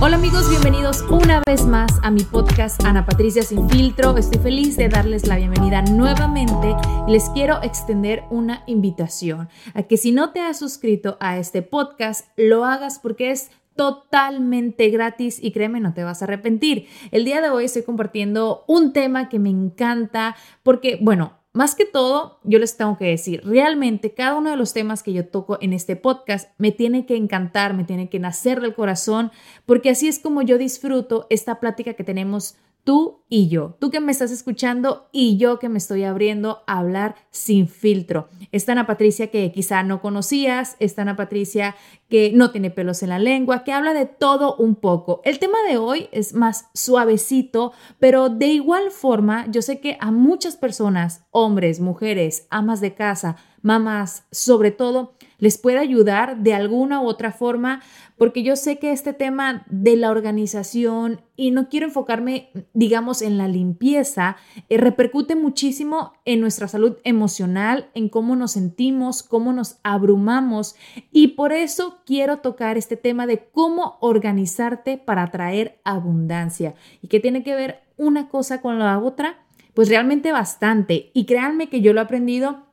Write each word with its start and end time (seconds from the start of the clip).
Hola 0.00 0.14
amigos, 0.14 0.48
bienvenidos 0.48 1.02
una 1.10 1.42
vez 1.44 1.66
más 1.66 1.90
a 2.04 2.12
mi 2.12 2.22
podcast 2.22 2.84
Ana 2.84 3.04
Patricia 3.04 3.42
Sin 3.42 3.68
Filtro. 3.68 4.16
Estoy 4.16 4.40
feliz 4.40 4.76
de 4.76 4.88
darles 4.88 5.26
la 5.26 5.34
bienvenida 5.34 5.82
nuevamente 5.82 6.76
y 7.08 7.10
les 7.10 7.28
quiero 7.30 7.60
extender 7.64 8.22
una 8.30 8.62
invitación 8.68 9.48
a 9.74 9.82
que 9.82 9.96
si 9.96 10.12
no 10.12 10.30
te 10.30 10.40
has 10.40 10.60
suscrito 10.60 11.16
a 11.18 11.36
este 11.38 11.62
podcast, 11.62 12.28
lo 12.36 12.64
hagas 12.64 13.00
porque 13.00 13.32
es 13.32 13.50
totalmente 13.74 14.88
gratis 14.90 15.40
y 15.42 15.50
créeme, 15.50 15.80
no 15.80 15.94
te 15.94 16.04
vas 16.04 16.22
a 16.22 16.26
arrepentir. 16.26 16.86
El 17.10 17.24
día 17.24 17.40
de 17.40 17.50
hoy 17.50 17.64
estoy 17.64 17.82
compartiendo 17.82 18.62
un 18.68 18.92
tema 18.92 19.28
que 19.28 19.40
me 19.40 19.50
encanta 19.50 20.36
porque, 20.62 20.96
bueno, 21.00 21.37
más 21.58 21.74
que 21.74 21.84
todo, 21.84 22.38
yo 22.44 22.60
les 22.60 22.76
tengo 22.76 22.96
que 22.96 23.06
decir, 23.06 23.42
realmente 23.44 24.14
cada 24.14 24.36
uno 24.36 24.50
de 24.50 24.56
los 24.56 24.72
temas 24.72 25.02
que 25.02 25.12
yo 25.12 25.26
toco 25.26 25.58
en 25.60 25.72
este 25.72 25.96
podcast 25.96 26.52
me 26.56 26.70
tiene 26.70 27.04
que 27.04 27.16
encantar, 27.16 27.74
me 27.74 27.82
tiene 27.82 28.08
que 28.08 28.20
nacer 28.20 28.60
del 28.60 28.76
corazón, 28.76 29.32
porque 29.66 29.90
así 29.90 30.06
es 30.06 30.20
como 30.20 30.42
yo 30.42 30.56
disfruto 30.56 31.26
esta 31.30 31.58
plática 31.58 31.94
que 31.94 32.04
tenemos 32.04 32.54
tú 32.88 33.26
y 33.28 33.48
yo, 33.50 33.76
tú 33.78 33.90
que 33.90 34.00
me 34.00 34.10
estás 34.12 34.30
escuchando 34.30 35.10
y 35.12 35.36
yo 35.36 35.58
que 35.58 35.68
me 35.68 35.76
estoy 35.76 36.04
abriendo 36.04 36.62
a 36.66 36.78
hablar 36.78 37.16
sin 37.30 37.68
filtro. 37.68 38.30
Esta 38.50 38.72
Ana 38.72 38.86
Patricia 38.86 39.26
que 39.26 39.52
quizá 39.52 39.82
no 39.82 40.00
conocías, 40.00 40.74
esta 40.78 41.02
Ana 41.02 41.14
Patricia 41.14 41.76
que 42.08 42.32
no 42.32 42.50
tiene 42.50 42.70
pelos 42.70 43.02
en 43.02 43.10
la 43.10 43.18
lengua, 43.18 43.62
que 43.62 43.74
habla 43.74 43.92
de 43.92 44.06
todo 44.06 44.56
un 44.56 44.74
poco. 44.74 45.20
El 45.26 45.38
tema 45.38 45.58
de 45.68 45.76
hoy 45.76 46.08
es 46.12 46.32
más 46.32 46.70
suavecito, 46.72 47.72
pero 47.98 48.30
de 48.30 48.46
igual 48.46 48.90
forma 48.90 49.46
yo 49.50 49.60
sé 49.60 49.80
que 49.80 49.98
a 50.00 50.10
muchas 50.10 50.56
personas, 50.56 51.26
hombres, 51.30 51.80
mujeres, 51.80 52.46
amas 52.48 52.80
de 52.80 52.94
casa, 52.94 53.36
mamás, 53.62 54.26
sobre 54.30 54.70
todo, 54.70 55.14
les 55.38 55.56
puede 55.56 55.78
ayudar 55.78 56.38
de 56.38 56.54
alguna 56.54 57.00
u 57.00 57.06
otra 57.06 57.32
forma, 57.32 57.80
porque 58.16 58.42
yo 58.42 58.56
sé 58.56 58.78
que 58.78 58.90
este 58.90 59.12
tema 59.12 59.64
de 59.70 59.96
la 59.96 60.10
organización, 60.10 61.20
y 61.36 61.52
no 61.52 61.68
quiero 61.68 61.86
enfocarme, 61.86 62.50
digamos, 62.74 63.22
en 63.22 63.38
la 63.38 63.46
limpieza, 63.46 64.36
eh, 64.68 64.76
repercute 64.76 65.36
muchísimo 65.36 66.12
en 66.24 66.40
nuestra 66.40 66.66
salud 66.66 66.96
emocional, 67.04 67.88
en 67.94 68.08
cómo 68.08 68.34
nos 68.34 68.52
sentimos, 68.52 69.22
cómo 69.22 69.52
nos 69.52 69.78
abrumamos, 69.84 70.74
y 71.12 71.28
por 71.28 71.52
eso 71.52 71.98
quiero 72.04 72.38
tocar 72.38 72.76
este 72.76 72.96
tema 72.96 73.26
de 73.26 73.48
cómo 73.52 73.98
organizarte 74.00 74.98
para 74.98 75.22
atraer 75.22 75.80
abundancia. 75.84 76.74
¿Y 77.00 77.06
qué 77.06 77.20
tiene 77.20 77.44
que 77.44 77.54
ver 77.54 77.82
una 77.96 78.28
cosa 78.28 78.60
con 78.60 78.80
la 78.80 78.98
otra? 78.98 79.38
Pues 79.74 79.88
realmente 79.88 80.32
bastante. 80.32 81.12
Y 81.14 81.26
créanme 81.26 81.68
que 81.68 81.80
yo 81.80 81.92
lo 81.92 82.00
he 82.00 82.04
aprendido 82.04 82.67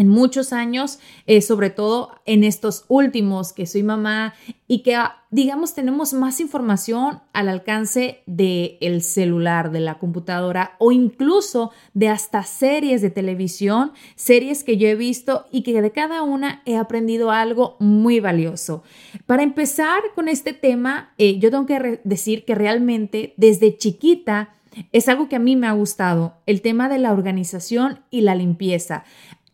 en 0.00 0.08
muchos 0.08 0.54
años, 0.54 0.98
eh, 1.26 1.42
sobre 1.42 1.68
todo 1.68 2.22
en 2.24 2.42
estos 2.42 2.86
últimos 2.88 3.52
que 3.52 3.66
soy 3.66 3.82
mamá 3.82 4.32
y 4.66 4.82
que, 4.82 4.94
ah, 4.94 5.16
digamos, 5.30 5.74
tenemos 5.74 6.14
más 6.14 6.40
información 6.40 7.20
al 7.34 7.50
alcance 7.50 8.22
del 8.24 9.02
celular, 9.02 9.70
de 9.72 9.80
la 9.80 9.98
computadora 9.98 10.76
o 10.78 10.90
incluso 10.90 11.70
de 11.92 12.08
hasta 12.08 12.44
series 12.44 13.02
de 13.02 13.10
televisión, 13.10 13.92
series 14.16 14.64
que 14.64 14.78
yo 14.78 14.88
he 14.88 14.94
visto 14.94 15.44
y 15.52 15.64
que 15.64 15.82
de 15.82 15.92
cada 15.92 16.22
una 16.22 16.62
he 16.64 16.78
aprendido 16.78 17.30
algo 17.30 17.76
muy 17.78 18.20
valioso. 18.20 18.82
Para 19.26 19.42
empezar 19.42 20.00
con 20.14 20.28
este 20.28 20.54
tema, 20.54 21.12
eh, 21.18 21.38
yo 21.38 21.50
tengo 21.50 21.66
que 21.66 22.00
decir 22.04 22.46
que 22.46 22.54
realmente 22.54 23.34
desde 23.36 23.76
chiquita, 23.76 24.54
es 24.92 25.08
algo 25.08 25.28
que 25.28 25.36
a 25.36 25.40
mí 25.40 25.56
me 25.56 25.66
ha 25.66 25.72
gustado, 25.72 26.34
el 26.46 26.62
tema 26.62 26.88
de 26.88 26.98
la 26.98 27.12
organización 27.12 28.00
y 28.10 28.20
la 28.20 28.34
limpieza. 28.34 29.04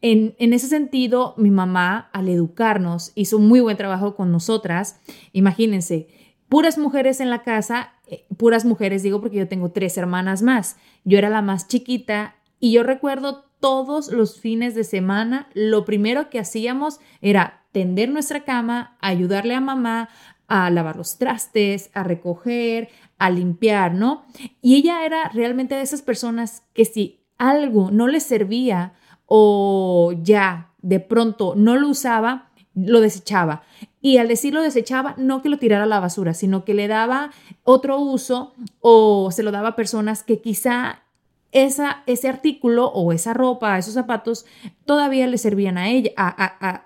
En, 0.09 0.53
ese 0.53 0.69
sentido, 0.69 1.34
mi 1.37 1.50
mamá, 1.50 2.11
al 2.12 2.28
educarnos, 2.28 3.11
hizo 3.17 3.41
muy 3.41 3.59
buen 3.59 3.77
trabajo 3.77 4.15
con 4.15 4.31
nosotras. 4.31 5.00
Imagínense, 5.33 6.06
puras 6.49 6.78
mujeres 6.78 7.19
en 7.19 7.28
la 7.28 7.43
casa, 7.43 7.94
eh, 8.06 8.25
puras 8.37 8.65
mujeres 8.65 9.03
digo 9.03 9.21
porque 9.21 9.39
yo 9.39 9.49
tengo 9.49 9.72
tres 9.72 9.99
hermanas 9.99 10.43
más. 10.43 10.77
Yo 11.03 11.19
era 11.19 11.28
la 11.28 11.43
más 11.43 11.66
chiquita 11.66 12.37
y 12.61 12.71
yo 12.71 12.84
recuerdo 12.84 13.47
todos 13.59 14.12
los 14.12 14.39
fines 14.39 14.77
de 14.77 14.84
semana, 14.84 15.49
lo 15.55 15.84
primero 15.84 16.31
que 16.31 16.39
hacíamos 16.39 17.00
era 17.21 17.65
tender 17.72 18.09
nuestra 18.09 18.45
cama, 18.45 18.97
ayudarle 19.00 19.56
a 19.56 19.61
mamá 19.61 20.09
a 20.47 20.71
lavar 20.71 20.95
los 20.95 21.19
trastes, 21.19 21.91
a 21.95 22.05
recoger, 22.05 22.91
a 23.19 23.28
limpiar, 23.31 23.95
¿no? 23.95 24.25
Y 24.62 24.77
ella 24.77 25.05
era 25.05 25.31
realmente 25.31 25.75
de 25.75 25.83
esas 25.83 26.03
personas 26.03 26.62
que 26.75 26.84
si 26.84 27.25
algo 27.39 27.91
no 27.91 28.06
le 28.06 28.21
servía, 28.21 28.95
o 29.26 30.12
ya 30.22 30.70
de 30.82 31.00
pronto 31.00 31.54
no 31.56 31.76
lo 31.76 31.88
usaba, 31.88 32.50
lo 32.75 33.00
desechaba. 33.00 33.62
Y 34.00 34.19
al 34.19 34.28
decirlo 34.28 34.62
desechaba, 34.62 35.14
no 35.19 35.42
que 35.42 35.48
lo 35.48 35.59
tirara 35.59 35.84
a 35.84 35.88
la 35.88 36.00
basura, 36.00 36.32
sino 36.32 36.64
que 36.64 36.75
le 36.75 36.87
daba 36.87 37.32
otro 37.65 37.98
uso 37.98 38.54
o 38.81 39.31
se 39.32 39.42
lo 39.42 39.50
daba 39.50 39.70
a 39.70 39.76
personas 39.76 40.22
que 40.22 40.41
quizá 40.41 41.03
esa, 41.50 42.03
ese 42.06 42.28
artículo 42.28 42.86
o 42.86 43.12
esa 43.12 43.34
ropa, 43.34 43.78
esos 43.78 43.94
zapatos, 43.94 44.47
todavía 44.84 45.26
le 45.26 45.38
servían 45.38 45.78
a 45.78 45.88
ella, 45.88 46.12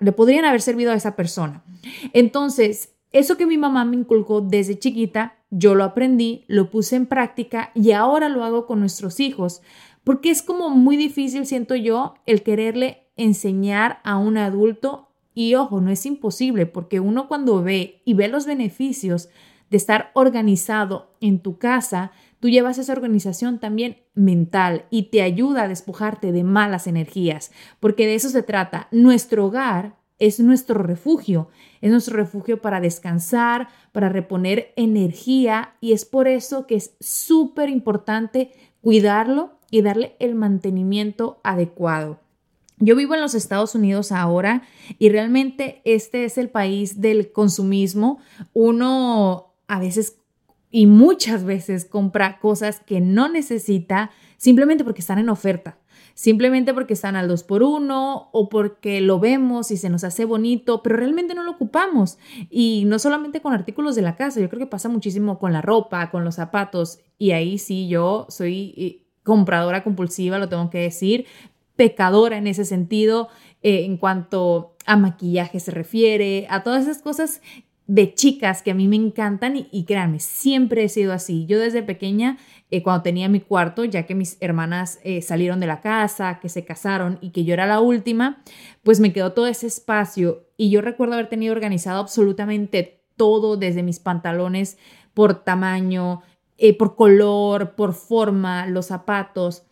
le 0.00 0.12
podrían 0.12 0.44
haber 0.44 0.62
servido 0.62 0.92
a 0.92 0.94
esa 0.94 1.16
persona. 1.16 1.62
Entonces, 2.12 2.94
eso 3.12 3.36
que 3.36 3.46
mi 3.46 3.58
mamá 3.58 3.84
me 3.84 3.96
inculcó 3.96 4.40
desde 4.40 4.78
chiquita, 4.78 5.34
yo 5.50 5.74
lo 5.74 5.82
aprendí, 5.82 6.44
lo 6.46 6.70
puse 6.70 6.94
en 6.94 7.06
práctica 7.06 7.72
y 7.74 7.90
ahora 7.90 8.28
lo 8.28 8.44
hago 8.44 8.66
con 8.66 8.78
nuestros 8.78 9.18
hijos 9.18 9.62
porque 10.04 10.30
es 10.30 10.42
como 10.42 10.70
muy 10.70 10.96
difícil, 10.96 11.46
siento 11.46 11.74
yo, 11.74 12.14
el 12.26 12.42
quererle 12.42 13.08
enseñar 13.16 14.00
a 14.04 14.16
un 14.16 14.38
adulto 14.38 15.08
y 15.34 15.54
ojo, 15.54 15.80
no 15.80 15.90
es 15.90 16.04
imposible, 16.06 16.66
porque 16.66 17.00
uno 17.00 17.28
cuando 17.28 17.62
ve 17.62 18.02
y 18.04 18.14
ve 18.14 18.28
los 18.28 18.46
beneficios 18.46 19.28
de 19.70 19.76
estar 19.76 20.10
organizado 20.14 21.14
en 21.20 21.38
tu 21.38 21.58
casa, 21.58 22.10
tú 22.40 22.48
llevas 22.48 22.78
esa 22.78 22.92
organización 22.92 23.60
también 23.60 23.98
mental 24.14 24.86
y 24.90 25.04
te 25.04 25.22
ayuda 25.22 25.62
a 25.62 25.68
despojarte 25.68 26.32
de 26.32 26.42
malas 26.42 26.86
energías, 26.86 27.52
porque 27.78 28.06
de 28.06 28.16
eso 28.16 28.28
se 28.28 28.42
trata. 28.42 28.88
Nuestro 28.90 29.46
hogar 29.46 29.96
es 30.18 30.41
nuestro 30.41 30.82
refugio, 30.82 31.48
es 31.80 31.91
nuestro 31.91 32.16
refugio 32.16 32.60
para 32.60 32.80
descansar, 32.80 33.68
para 33.92 34.08
reponer 34.08 34.72
energía 34.76 35.74
y 35.80 35.92
es 35.92 36.04
por 36.04 36.28
eso 36.28 36.66
que 36.66 36.74
es 36.74 36.96
súper 37.00 37.68
importante 37.70 38.53
cuidarlo 38.82 39.59
y 39.70 39.82
darle 39.82 40.16
el 40.18 40.34
mantenimiento 40.34 41.40
adecuado. 41.42 42.20
Yo 42.78 42.96
vivo 42.96 43.14
en 43.14 43.20
los 43.20 43.34
Estados 43.34 43.74
Unidos 43.74 44.10
ahora 44.10 44.62
y 44.98 45.10
realmente 45.10 45.82
este 45.84 46.24
es 46.24 46.38
el 46.38 46.48
país 46.48 47.00
del 47.00 47.30
consumismo. 47.30 48.20
Uno 48.54 49.52
a 49.68 49.78
veces 49.78 50.16
y 50.70 50.86
muchas 50.86 51.44
veces 51.44 51.84
compra 51.84 52.38
cosas 52.38 52.80
que 52.80 53.00
no 53.00 53.28
necesita 53.28 54.10
simplemente 54.36 54.84
porque 54.84 55.00
están 55.00 55.18
en 55.18 55.28
oferta, 55.28 55.78
simplemente 56.14 56.72
porque 56.72 56.94
están 56.94 57.16
al 57.16 57.28
2 57.28 57.42
por 57.44 57.62
1 57.62 58.30
o 58.32 58.48
porque 58.48 59.00
lo 59.00 59.18
vemos 59.18 59.70
y 59.72 59.76
se 59.76 59.90
nos 59.90 60.04
hace 60.04 60.24
bonito, 60.24 60.82
pero 60.82 60.96
realmente 60.96 61.34
no 61.34 61.42
lo 61.42 61.50
ocupamos. 61.50 62.18
Y 62.48 62.84
no 62.86 62.98
solamente 62.98 63.42
con 63.42 63.52
artículos 63.52 63.96
de 63.96 64.02
la 64.02 64.16
casa, 64.16 64.40
yo 64.40 64.48
creo 64.48 64.60
que 64.60 64.66
pasa 64.66 64.88
muchísimo 64.88 65.38
con 65.38 65.52
la 65.52 65.60
ropa, 65.60 66.10
con 66.10 66.24
los 66.24 66.36
zapatos 66.36 67.00
y 67.18 67.32
ahí 67.32 67.58
sí 67.58 67.88
yo 67.88 68.26
soy 68.30 69.06
compradora 69.30 69.84
compulsiva, 69.84 70.41
lo 70.41 70.48
tengo 70.48 70.71
que 70.71 70.78
decir, 70.78 71.24
pecadora 71.77 72.36
en 72.36 72.48
ese 72.48 72.65
sentido, 72.65 73.28
eh, 73.62 73.84
en 73.84 73.97
cuanto 73.97 74.74
a 74.86 74.97
maquillaje 74.97 75.60
se 75.60 75.71
refiere, 75.71 76.48
a 76.50 76.65
todas 76.65 76.82
esas 76.82 77.00
cosas 77.00 77.41
de 77.86 78.12
chicas 78.12 78.62
que 78.62 78.72
a 78.72 78.74
mí 78.74 78.88
me 78.88 78.97
encantan 78.97 79.68
y, 79.71 79.84
créanme, 79.84 80.18
siempre 80.18 80.82
he 80.82 80.88
sido 80.88 81.12
así. 81.12 81.47
Yo 81.47 81.60
desde 81.60 81.84
pequeña, 81.84 82.38
eh, 82.72 82.82
cuando 82.82 83.04
tenía 83.04 83.28
mi 83.28 83.38
cuarto, 83.38 83.84
ya 83.84 84.04
que 84.04 84.16
mis 84.16 84.36
hermanas 84.41 84.98
eh, 85.04 85.22
salieron 85.22 85.60
de 85.60 85.68
la 85.68 85.80
casa, 85.80 86.41
que 86.41 86.48
se 86.48 86.65
casaron 86.65 87.18
y 87.21 87.30
que 87.30 87.44
yo 87.44 87.54
era 87.54 87.66
la 87.66 87.78
última, 87.78 88.42
pues 88.82 88.98
me 88.98 89.12
quedó 89.12 89.32
todo 89.32 89.47
ese 89.47 89.68
espacio 89.68 90.48
y 90.56 90.71
yo 90.71 90.80
recuerdo 90.80 91.15
haber 91.15 91.28
tenido 91.28 91.53
organizado 91.53 92.00
absolutamente 92.00 93.04
todo, 93.16 93.56
desde 93.56 93.84
mis 93.84 94.00
pantalones 94.00 94.77
por 95.15 95.44
tamaño, 95.44 96.22
eh, 96.60 96.77
por 96.77 96.95
color, 96.95 97.74
por 97.74 97.95
forma, 97.95 98.66
los 98.66 98.86
zapatos. 98.86 99.65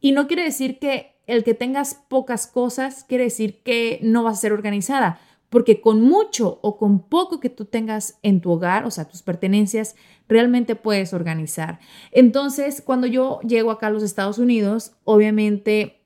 Y 0.00 0.12
no 0.12 0.26
quiere 0.26 0.44
decir 0.44 0.78
que 0.78 1.16
el 1.26 1.44
que 1.44 1.52
tengas 1.52 1.94
pocas 2.08 2.46
cosas 2.46 3.04
quiere 3.04 3.24
decir 3.24 3.62
que 3.62 4.00
no 4.02 4.22
vas 4.22 4.38
a 4.38 4.40
ser 4.40 4.52
organizada 4.52 5.20
porque 5.48 5.80
con 5.80 6.00
mucho 6.00 6.58
o 6.62 6.76
con 6.76 7.00
poco 7.00 7.40
que 7.40 7.48
tú 7.48 7.64
tengas 7.64 8.18
en 8.22 8.40
tu 8.40 8.50
hogar, 8.50 8.84
o 8.84 8.90
sea, 8.90 9.06
tus 9.06 9.22
pertenencias, 9.22 9.96
realmente 10.28 10.76
puedes 10.76 11.14
organizar. 11.14 11.80
Entonces, 12.12 12.82
cuando 12.84 13.06
yo 13.06 13.40
llego 13.40 13.70
acá 13.70 13.86
a 13.86 13.90
los 13.90 14.02
Estados 14.02 14.38
Unidos, 14.38 14.92
obviamente, 15.04 16.02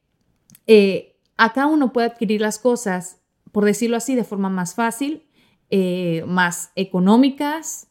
eh, 0.66 1.16
acá 1.36 1.66
uno 1.66 1.92
puede 1.92 2.06
adquirir 2.08 2.40
las 2.40 2.58
cosas, 2.58 3.20
por 3.50 3.64
decirlo 3.64 3.96
así, 3.96 4.14
de 4.14 4.24
forma 4.24 4.48
más 4.48 4.74
fácil, 4.74 5.26
eh, 5.70 6.24
más 6.26 6.70
económicas. 6.76 7.88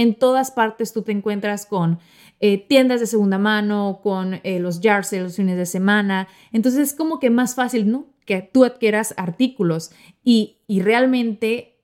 En 0.00 0.14
todas 0.14 0.50
partes 0.50 0.92
tú 0.92 1.02
te 1.02 1.12
encuentras 1.12 1.66
con 1.66 1.98
eh, 2.40 2.58
tiendas 2.58 3.00
de 3.00 3.06
segunda 3.06 3.38
mano, 3.38 4.00
con 4.02 4.40
los 4.44 4.80
yard 4.80 5.04
los 5.12 5.36
fines 5.36 5.56
de 5.56 5.66
semana. 5.66 6.28
Entonces 6.52 6.88
es 6.88 6.94
como 6.94 7.20
que 7.20 7.28
más 7.28 7.54
fácil, 7.54 7.90
¿no? 7.90 8.06
que 8.30 8.42
tú 8.42 8.64
adquieras 8.64 9.12
artículos 9.16 9.90
y, 10.22 10.58
realmente 10.68 11.80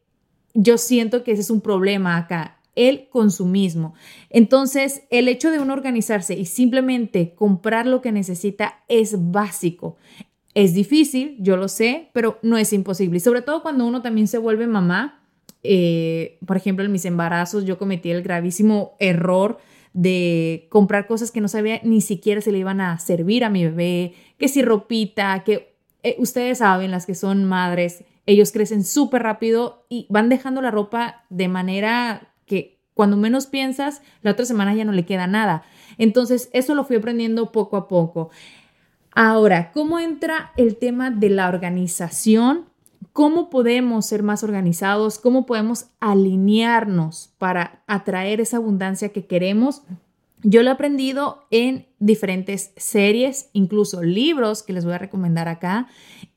yo 0.54 0.78
siento 0.78 1.24
que 1.24 1.32
ese 1.32 1.42
es 1.42 1.50
un 1.50 1.60
problema 1.60 2.16
acá, 2.16 2.60
el 2.76 3.08
consumismo. 3.08 3.94
Entonces, 4.30 5.02
el 5.10 5.26
hecho 5.26 5.50
de 5.50 5.58
uno 5.58 5.72
organizarse 5.72 6.34
y 6.34 6.44
simplemente 6.44 7.34
comprar 7.34 7.88
lo 7.88 8.00
que 8.00 8.12
necesita 8.12 8.84
es 8.86 9.32
básico. 9.32 9.96
Es 10.54 10.72
difícil, 10.72 11.36
yo 11.40 11.56
lo 11.56 11.66
sé, 11.66 12.10
pero 12.12 12.38
no 12.42 12.56
es 12.56 12.72
imposible. 12.72 13.16
Y 13.16 13.20
sobre 13.20 13.42
todo 13.42 13.62
cuando 13.62 13.84
uno 13.84 14.00
también 14.00 14.28
se 14.28 14.38
vuelve 14.38 14.68
mamá. 14.68 15.15
Eh, 15.68 16.38
por 16.46 16.56
ejemplo, 16.56 16.84
en 16.84 16.92
mis 16.92 17.04
embarazos 17.04 17.64
yo 17.64 17.78
cometí 17.78 18.10
el 18.10 18.22
gravísimo 18.22 18.96
error 19.00 19.58
de 19.92 20.66
comprar 20.70 21.06
cosas 21.06 21.30
que 21.30 21.40
no 21.40 21.48
sabía 21.48 21.80
ni 21.82 22.00
siquiera 22.00 22.40
se 22.40 22.52
le 22.52 22.58
iban 22.58 22.80
a 22.80 22.98
servir 22.98 23.44
a 23.44 23.50
mi 23.50 23.64
bebé, 23.64 24.14
que 24.38 24.48
si 24.48 24.62
ropita, 24.62 25.42
que 25.42 25.74
eh, 26.02 26.16
ustedes 26.18 26.58
saben, 26.58 26.90
las 26.90 27.06
que 27.06 27.14
son 27.14 27.44
madres, 27.44 28.04
ellos 28.26 28.52
crecen 28.52 28.84
súper 28.84 29.22
rápido 29.22 29.86
y 29.88 30.06
van 30.10 30.28
dejando 30.28 30.60
la 30.60 30.70
ropa 30.70 31.24
de 31.30 31.48
manera 31.48 32.34
que 32.44 32.78
cuando 32.94 33.16
menos 33.16 33.46
piensas, 33.46 34.02
la 34.22 34.32
otra 34.32 34.44
semana 34.44 34.74
ya 34.74 34.84
no 34.84 34.92
le 34.92 35.04
queda 35.04 35.26
nada. 35.26 35.64
Entonces, 35.98 36.50
eso 36.52 36.74
lo 36.74 36.84
fui 36.84 36.96
aprendiendo 36.96 37.52
poco 37.52 37.76
a 37.76 37.88
poco. 37.88 38.30
Ahora, 39.12 39.72
¿cómo 39.72 39.98
entra 39.98 40.52
el 40.56 40.76
tema 40.76 41.10
de 41.10 41.30
la 41.30 41.48
organización? 41.48 42.66
¿Cómo 43.16 43.48
podemos 43.48 44.04
ser 44.04 44.22
más 44.22 44.44
organizados? 44.44 45.18
¿Cómo 45.18 45.46
podemos 45.46 45.86
alinearnos 46.00 47.32
para 47.38 47.82
atraer 47.86 48.42
esa 48.42 48.58
abundancia 48.58 49.08
que 49.08 49.24
queremos? 49.24 49.84
Yo 50.42 50.62
lo 50.62 50.68
he 50.68 50.72
aprendido 50.74 51.46
en 51.50 51.86
diferentes 51.98 52.72
series, 52.76 53.48
incluso 53.54 54.02
libros 54.02 54.62
que 54.62 54.74
les 54.74 54.84
voy 54.84 54.92
a 54.92 54.98
recomendar 54.98 55.48
acá. 55.48 55.88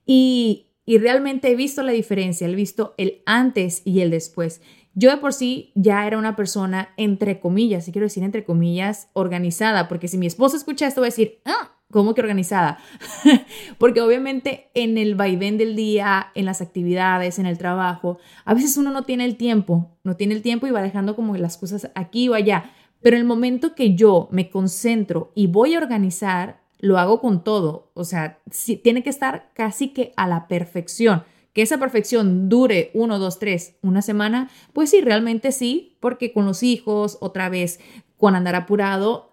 Y, 0.06 0.68
realmente 0.88 1.52
he 1.52 1.56
visto 1.58 1.84
la 1.84 1.92
diferencia, 1.92 2.48
he 2.48 2.56
visto 2.56 2.94
el 2.96 3.24
antes 3.26 3.82
y 3.84 4.00
el 4.00 4.10
después. 4.10 4.62
Yo 4.94 5.12
de 5.12 5.18
por 5.18 5.34
sí 5.34 5.74
ya 5.76 6.08
era 6.08 6.18
una 6.18 6.38
persona, 6.38 6.94
entre 6.96 7.42
comillas, 7.42 7.90
y 7.90 7.92
quiero 7.92 8.06
decir 8.06 8.24
entre 8.24 8.46
comillas, 8.46 9.10
organizada, 9.12 9.90
porque 9.90 10.08
si 10.08 10.18
mi 10.18 10.28
esposo 10.28 10.56
escucha 10.56 10.88
esto 10.88 11.02
va 11.02 11.08
a 11.08 11.10
decir, 11.10 11.42
ah, 11.44 11.74
¿cómo 11.92 12.14
que 12.14 12.22
organizada? 12.22 12.80
porque 13.78 14.02
obviamente 14.02 14.70
en 14.74 14.98
el 14.98 15.16
vaivén 15.16 15.58
del 15.58 15.76
día, 15.76 16.28
en 16.36 16.46
las 16.46 16.62
actividades, 16.62 17.40
en 17.40 17.46
el 17.46 17.58
trabajo, 17.58 18.20
a 18.46 18.54
veces 18.54 18.78
uno 18.78 18.92
no 18.92 19.04
tiene 19.04 19.26
el 19.26 19.38
tiempo, 19.38 19.98
no 20.04 20.16
tiene 20.16 20.36
el 20.36 20.42
tiempo 20.42 20.68
y 20.68 20.72
va 20.72 20.82
dejando 20.82 21.16
como 21.16 21.36
las 21.38 21.58
cosas 21.58 21.92
aquí 21.96 22.30
o 22.30 22.34
allá. 22.34 22.72
Pero 23.02 23.18
el 23.18 23.24
momento 23.24 23.76
que 23.76 23.96
yo 23.96 24.28
me 24.32 24.50
concentro 24.50 25.32
y 25.36 25.48
voy 25.48 25.74
a 25.74 25.80
organizar, 25.80 26.62
lo 26.80 26.98
hago 26.98 27.22
con 27.22 27.44
todo. 27.44 27.92
O 27.94 28.04
sea, 28.04 28.40
tiene 28.84 29.04
que 29.04 29.10
estar 29.10 29.52
casi 29.54 29.90
que 29.90 30.14
a 30.18 30.28
la 30.28 30.48
perfección. 30.48 31.24
Que 31.54 31.62
esa 31.62 31.78
perfección 31.78 32.48
dure 32.48 32.92
uno, 32.94 33.20
dos, 33.20 33.40
tres, 33.40 33.78
una 33.82 34.02
semana, 34.02 34.50
pues 34.74 34.92
sí, 34.92 35.02
realmente 35.02 35.52
sí, 35.52 35.98
porque 36.00 36.32
con 36.32 36.46
los 36.46 36.62
hijos, 36.62 37.18
otra 37.22 37.50
vez, 37.50 37.80
con 38.18 38.36
andar 38.36 38.56
apurado, 38.56 39.29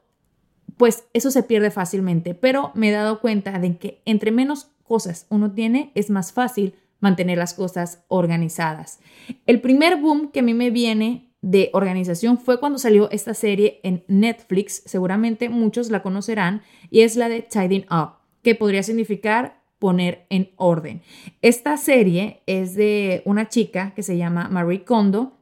pues 0.77 1.05
eso 1.13 1.31
se 1.31 1.43
pierde 1.43 1.71
fácilmente. 1.71 2.35
Pero 2.35 2.71
me 2.75 2.89
he 2.89 2.93
dado 2.93 3.21
cuenta 3.21 3.59
de 3.59 3.77
que 3.77 4.03
entre 4.05 4.31
menos 4.31 4.69
cosas 4.83 5.27
uno 5.31 5.53
tiene, 5.53 5.91
es 5.95 6.11
más 6.11 6.33
fácil 6.33 6.75
mantener 7.01 7.39
las 7.39 7.55
cosas 7.55 8.05
organizadas. 8.09 9.01
El 9.47 9.61
primer 9.61 9.97
boom 9.97 10.31
que 10.31 10.41
a 10.41 10.43
mí 10.43 10.55
me 10.55 10.71
viene 10.71 11.27
de 11.43 11.71
organización 11.75 12.39
fue 12.39 12.59
cuando 12.59 12.79
salió 12.79 13.11
esta 13.11 13.35
serie 13.35 13.81
en 13.83 14.05
Netflix, 14.09 14.83
seguramente 14.87 15.49
muchos 15.49 15.91
la 15.91 16.03
conocerán, 16.03 16.63
y 16.91 17.03
es 17.03 17.17
la 17.17 17.29
de 17.29 17.43
Tidying 17.43 17.87
Up, 17.91 18.15
que 18.43 18.55
podría 18.55 18.83
significar 18.83 19.61
poner 19.79 20.27
en 20.31 20.51
orden. 20.57 21.03
Esta 21.43 21.77
serie 21.77 22.43
es 22.47 22.75
de 22.75 23.23
una 23.25 23.49
chica 23.49 23.93
que 23.95 24.03
se 24.03 24.17
llama 24.17 24.49
Marie 24.49 24.85
Kondo. 24.85 25.37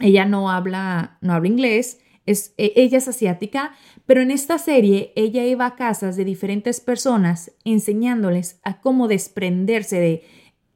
Ella 0.00 0.24
no 0.24 0.50
habla, 0.50 1.18
no 1.20 1.34
habla 1.34 1.48
inglés, 1.48 2.00
es, 2.26 2.54
e, 2.56 2.72
ella 2.76 2.98
es 2.98 3.08
asiática, 3.08 3.72
pero 4.06 4.20
en 4.20 4.30
esta 4.30 4.58
serie 4.58 5.12
ella 5.16 5.44
iba 5.44 5.66
a 5.66 5.76
casas 5.76 6.16
de 6.16 6.24
diferentes 6.24 6.80
personas 6.80 7.52
enseñándoles 7.64 8.60
a 8.64 8.80
cómo 8.80 9.08
desprenderse 9.08 9.98
de 9.98 10.22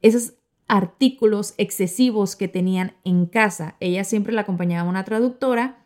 esas 0.01 0.35
artículos 0.67 1.55
excesivos 1.57 2.35
que 2.35 2.47
tenían 2.47 2.93
en 3.03 3.25
casa. 3.25 3.75
Ella 3.79 4.03
siempre 4.03 4.33
la 4.33 4.41
acompañaba 4.41 4.87
una 4.87 5.03
traductora 5.03 5.83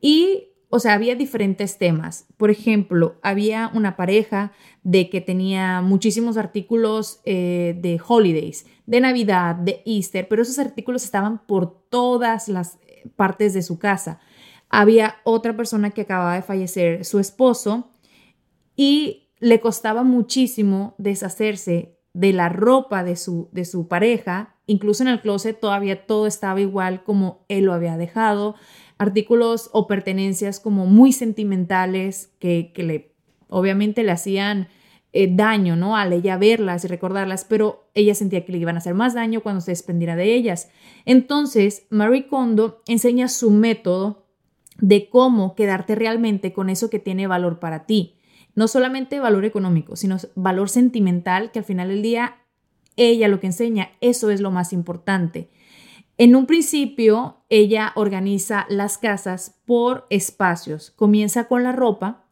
y, 0.00 0.52
o 0.68 0.78
sea, 0.78 0.94
había 0.94 1.16
diferentes 1.16 1.78
temas. 1.78 2.26
Por 2.36 2.50
ejemplo, 2.50 3.18
había 3.22 3.70
una 3.74 3.96
pareja 3.96 4.52
de 4.84 5.10
que 5.10 5.20
tenía 5.20 5.82
muchísimos 5.82 6.36
artículos 6.36 7.20
eh, 7.24 7.76
de 7.80 8.00
holidays, 8.06 8.66
de 8.86 9.00
Navidad, 9.00 9.56
de 9.56 9.82
Easter, 9.84 10.28
pero 10.28 10.42
esos 10.42 10.60
artículos 10.60 11.04
estaban 11.04 11.44
por 11.46 11.88
todas 11.88 12.48
las 12.48 12.78
partes 13.16 13.52
de 13.52 13.62
su 13.62 13.78
casa. 13.78 14.20
Había 14.70 15.16
otra 15.24 15.56
persona 15.56 15.90
que 15.90 16.02
acababa 16.02 16.34
de 16.34 16.42
fallecer, 16.42 17.04
su 17.04 17.18
esposo, 17.18 17.90
y 18.76 19.28
le 19.40 19.60
costaba 19.60 20.04
muchísimo 20.04 20.94
deshacerse 20.96 21.98
de 22.12 22.32
la 22.32 22.48
ropa 22.48 23.04
de 23.04 23.16
su, 23.16 23.48
de 23.52 23.64
su 23.64 23.88
pareja, 23.88 24.56
incluso 24.66 25.02
en 25.02 25.08
el 25.08 25.20
closet 25.20 25.60
todavía 25.60 26.06
todo 26.06 26.26
estaba 26.26 26.60
igual 26.60 27.04
como 27.04 27.44
él 27.48 27.64
lo 27.64 27.72
había 27.72 27.96
dejado, 27.96 28.54
artículos 28.98 29.70
o 29.72 29.86
pertenencias 29.86 30.60
como 30.60 30.86
muy 30.86 31.12
sentimentales 31.12 32.32
que, 32.38 32.72
que 32.74 32.82
le 32.82 33.10
obviamente 33.48 34.02
le 34.02 34.12
hacían 34.12 34.68
eh, 35.12 35.28
daño, 35.30 35.74
¿no? 35.74 35.96
Al 35.96 36.12
ella 36.12 36.38
verlas 36.38 36.84
y 36.84 36.88
recordarlas, 36.88 37.44
pero 37.44 37.90
ella 37.94 38.14
sentía 38.14 38.44
que 38.44 38.52
le 38.52 38.58
iban 38.58 38.76
a 38.76 38.78
hacer 38.78 38.94
más 38.94 39.14
daño 39.14 39.42
cuando 39.42 39.60
se 39.60 39.72
desprendiera 39.72 40.14
de 40.14 40.34
ellas. 40.34 40.70
Entonces, 41.04 41.86
Marie 41.90 42.28
Kondo 42.28 42.82
enseña 42.86 43.28
su 43.28 43.50
método 43.50 44.29
de 44.80 45.08
cómo 45.08 45.54
quedarte 45.54 45.94
realmente 45.94 46.52
con 46.52 46.70
eso 46.70 46.90
que 46.90 46.98
tiene 46.98 47.26
valor 47.26 47.58
para 47.58 47.86
ti 47.86 48.16
no 48.54 48.68
solamente 48.68 49.20
valor 49.20 49.44
económico, 49.44 49.96
sino 49.96 50.16
valor 50.34 50.68
sentimental, 50.68 51.50
que 51.50 51.60
al 51.60 51.64
final 51.64 51.88
del 51.88 52.02
día 52.02 52.36
ella 52.96 53.28
lo 53.28 53.40
que 53.40 53.46
enseña, 53.46 53.90
eso 54.00 54.30
es 54.30 54.40
lo 54.40 54.50
más 54.50 54.72
importante. 54.72 55.50
En 56.18 56.36
un 56.36 56.46
principio, 56.46 57.38
ella 57.48 57.92
organiza 57.94 58.66
las 58.68 58.98
casas 58.98 59.58
por 59.64 60.06
espacios. 60.10 60.90
Comienza 60.90 61.44
con 61.44 61.62
la 61.62 61.72
ropa, 61.72 62.26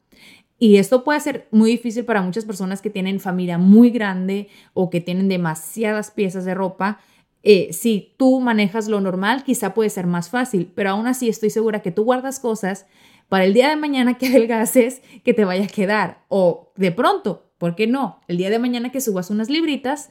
y 0.59 0.77
esto 0.77 1.05
puede 1.05 1.21
ser 1.21 1.47
muy 1.53 1.71
difícil 1.71 2.05
para 2.05 2.21
muchas 2.21 2.45
personas 2.45 2.83
que 2.83 2.91
tienen 2.91 3.21
familia 3.21 3.59
muy 3.59 3.91
grande 3.91 4.49
o 4.75 4.91
que 4.91 5.01
tienen 5.01 5.29
demasiadas 5.29 6.11
piezas 6.11 6.45
de 6.45 6.55
ropa. 6.55 6.99
Eh, 7.43 7.73
si 7.73 8.15
tú 8.17 8.41
manejas 8.41 8.89
lo 8.89 9.01
normal, 9.01 9.45
quizá 9.45 9.75
puede 9.75 9.91
ser 9.91 10.07
más 10.07 10.29
fácil, 10.31 10.71
pero 10.75 10.91
aún 10.91 11.07
así 11.07 11.29
estoy 11.29 11.51
segura 11.51 11.83
que 11.83 11.93
tú 11.93 12.05
guardas 12.05 12.41
cosas 12.41 12.87
para 13.29 13.45
el 13.45 13.55
día 13.55 13.69
de 13.69 13.77
mañana 13.77 14.19
que 14.19 14.27
adelgaces 14.29 15.03
que 15.25 15.35
te 15.35 15.45
vaya 15.45 15.65
a 15.65 15.69
quedar. 15.69 16.25
O 16.29 16.73
de 16.77 16.93
pronto, 16.93 17.51
¿por 17.59 17.75
qué 17.75 17.87
no? 17.87 18.21
El 18.29 18.39
día 18.39 18.51
de 18.51 18.59
mañana 18.59 18.91
que 18.91 19.01
subas 19.01 19.31
unas 19.31 19.51
libritas, 19.51 20.11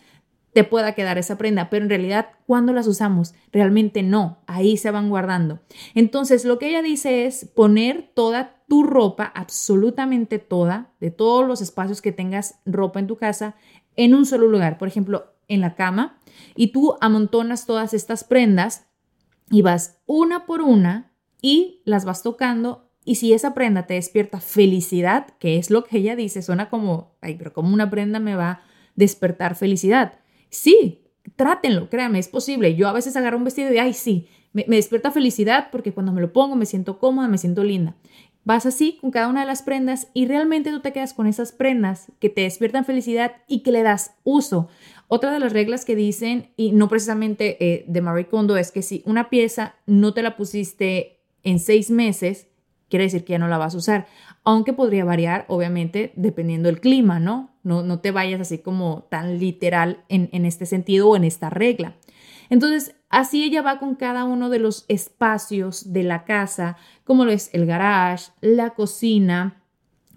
te 0.53 0.63
pueda 0.63 0.93
quedar 0.93 1.19
esa 1.19 1.37
prenda, 1.37 1.69
pero 1.69 1.83
en 1.83 1.89
realidad, 1.89 2.29
¿cuándo 2.47 2.73
las 2.73 2.87
usamos? 2.87 3.35
Realmente 3.51 4.01
no, 4.01 4.39
ahí 4.47 4.75
se 4.77 4.89
van 4.89 5.07
guardando. 5.07 5.59
Entonces, 5.93 6.45
lo 6.45 6.57
que 6.57 6.69
ella 6.69 6.81
dice 6.81 7.27
es 7.27 7.45
poner 7.45 8.09
toda 8.15 8.63
tu 8.67 8.81
ropa, 8.81 9.25
absolutamente 9.35 10.39
toda, 10.39 10.93
de 10.99 11.11
todos 11.11 11.47
los 11.47 11.61
espacios 11.61 12.01
que 12.01 12.11
tengas 12.11 12.59
ropa 12.65 12.99
en 12.99 13.05
tu 13.05 13.17
casa, 13.17 13.55
en 13.95 14.15
un 14.15 14.25
solo 14.25 14.47
lugar. 14.47 14.79
Por 14.79 14.87
ejemplo, 14.87 15.35
en 15.47 15.61
la 15.61 15.75
cama 15.75 16.17
y 16.55 16.67
tú 16.67 16.95
amontonas 17.01 17.65
todas 17.65 17.93
estas 17.93 18.23
prendas 18.23 18.87
y 19.49 19.61
vas 19.61 20.01
una 20.05 20.45
por 20.45 20.61
una 20.61 21.13
y 21.41 21.81
las 21.85 22.05
vas 22.05 22.23
tocando 22.23 22.87
y 23.07 23.15
si 23.15 23.31
esa 23.31 23.53
prenda 23.53 23.87
te 23.87 23.93
despierta 23.93 24.41
felicidad, 24.41 25.27
que 25.39 25.57
es 25.57 25.69
lo 25.69 25.85
que 25.85 25.99
ella 25.99 26.17
dice, 26.17 26.41
suena 26.41 26.69
como, 26.69 27.15
ay, 27.21 27.35
pero 27.35 27.53
como 27.53 27.73
una 27.73 27.89
prenda 27.89 28.19
me 28.19 28.35
va 28.35 28.49
a 28.49 28.61
despertar 28.95 29.55
felicidad. 29.55 30.19
Sí, 30.49 31.05
trátenlo, 31.37 31.89
créanme, 31.89 32.19
es 32.19 32.27
posible. 32.27 32.75
Yo 32.75 32.89
a 32.89 32.91
veces 32.91 33.15
agarro 33.15 33.37
un 33.37 33.45
vestido 33.45 33.73
y, 33.73 33.77
ay, 33.77 33.93
sí, 33.93 34.27
me, 34.51 34.65
me 34.67 34.75
despierta 34.75 35.11
felicidad 35.11 35.69
porque 35.71 35.93
cuando 35.93 36.11
me 36.11 36.19
lo 36.19 36.33
pongo 36.33 36.57
me 36.57 36.65
siento 36.65 36.99
cómoda, 36.99 37.29
me 37.29 37.37
siento 37.37 37.63
linda. 37.63 37.95
Vas 38.43 38.65
así 38.65 38.97
con 38.99 39.11
cada 39.11 39.29
una 39.29 39.41
de 39.41 39.47
las 39.47 39.61
prendas 39.61 40.09
y 40.13 40.25
realmente 40.25 40.71
tú 40.71 40.81
te 40.81 40.91
quedas 40.91 41.13
con 41.13 41.27
esas 41.27 41.53
prendas 41.53 42.11
que 42.19 42.29
te 42.29 42.41
despiertan 42.41 42.83
felicidad 42.83 43.37
y 43.47 43.59
que 43.59 43.71
le 43.71 43.83
das 43.83 44.15
uso. 44.25 44.67
Otra 45.07 45.31
de 45.31 45.39
las 45.39 45.53
reglas 45.53 45.85
que 45.85 45.95
dicen, 45.95 46.51
y 46.57 46.73
no 46.73 46.89
precisamente 46.89 47.57
eh, 47.65 47.85
de 47.87 48.01
Marie 48.01 48.27
Kondo, 48.27 48.57
es 48.57 48.71
que 48.71 48.81
si 48.81 49.03
una 49.05 49.29
pieza 49.29 49.75
no 49.85 50.13
te 50.13 50.21
la 50.21 50.35
pusiste 50.35 51.21
en 51.43 51.59
seis 51.59 51.89
meses, 51.89 52.47
quiere 52.89 53.05
decir 53.05 53.23
que 53.23 53.33
ya 53.33 53.39
no 53.39 53.47
la 53.47 53.57
vas 53.57 53.73
a 53.73 53.77
usar. 53.77 54.07
Aunque 54.43 54.73
podría 54.73 55.05
variar, 55.05 55.45
obviamente, 55.47 56.11
dependiendo 56.15 56.67
del 56.67 56.81
clima, 56.81 57.19
¿no? 57.19 57.55
No, 57.63 57.83
no 57.83 57.99
te 57.99 58.11
vayas 58.11 58.41
así 58.41 58.57
como 58.59 59.07
tan 59.09 59.39
literal 59.39 60.03
en, 60.09 60.29
en 60.33 60.45
este 60.45 60.65
sentido 60.65 61.09
o 61.09 61.15
en 61.15 61.23
esta 61.23 61.49
regla. 61.49 61.95
Entonces, 62.49 62.95
así 63.09 63.43
ella 63.43 63.61
va 63.61 63.79
con 63.79 63.95
cada 63.95 64.25
uno 64.25 64.49
de 64.49 64.59
los 64.59 64.85
espacios 64.87 65.93
de 65.93 66.03
la 66.03 66.25
casa, 66.25 66.77
como 67.03 67.25
lo 67.25 67.31
es 67.31 67.49
el 67.53 67.65
garage, 67.65 68.31
la 68.41 68.71
cocina, 68.71 69.63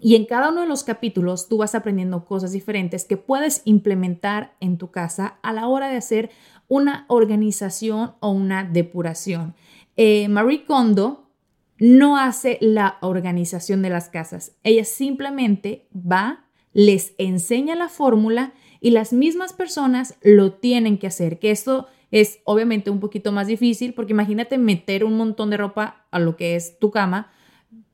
y 0.01 0.15
en 0.15 0.25
cada 0.25 0.49
uno 0.49 0.61
de 0.61 0.67
los 0.67 0.83
capítulos 0.83 1.47
tú 1.47 1.57
vas 1.57 1.75
aprendiendo 1.75 2.25
cosas 2.25 2.51
diferentes 2.51 3.05
que 3.05 3.17
puedes 3.17 3.61
implementar 3.65 4.55
en 4.59 4.77
tu 4.77 4.89
casa 4.89 5.37
a 5.43 5.53
la 5.53 5.67
hora 5.67 5.89
de 5.89 5.97
hacer 5.97 6.31
una 6.67 7.05
organización 7.07 8.13
o 8.19 8.31
una 8.31 8.63
depuración. 8.63 9.53
Eh, 9.97 10.27
Marie 10.27 10.65
Kondo 10.65 11.29
no 11.77 12.17
hace 12.17 12.57
la 12.61 12.97
organización 13.01 13.81
de 13.81 13.89
las 13.89 14.09
casas. 14.09 14.53
Ella 14.63 14.85
simplemente 14.85 15.87
va, 15.93 16.45
les 16.73 17.13
enseña 17.17 17.75
la 17.75 17.89
fórmula 17.89 18.53
y 18.79 18.91
las 18.91 19.13
mismas 19.13 19.53
personas 19.53 20.15
lo 20.21 20.53
tienen 20.53 20.97
que 20.97 21.07
hacer. 21.07 21.39
Que 21.39 21.51
esto 21.51 21.87
es 22.11 22.39
obviamente 22.43 22.89
un 22.89 22.99
poquito 22.99 23.31
más 23.31 23.47
difícil 23.47 23.93
porque 23.93 24.13
imagínate 24.13 24.57
meter 24.57 25.03
un 25.03 25.17
montón 25.17 25.49
de 25.49 25.57
ropa 25.57 26.05
a 26.11 26.19
lo 26.19 26.35
que 26.35 26.55
es 26.55 26.79
tu 26.79 26.91
cama, 26.91 27.31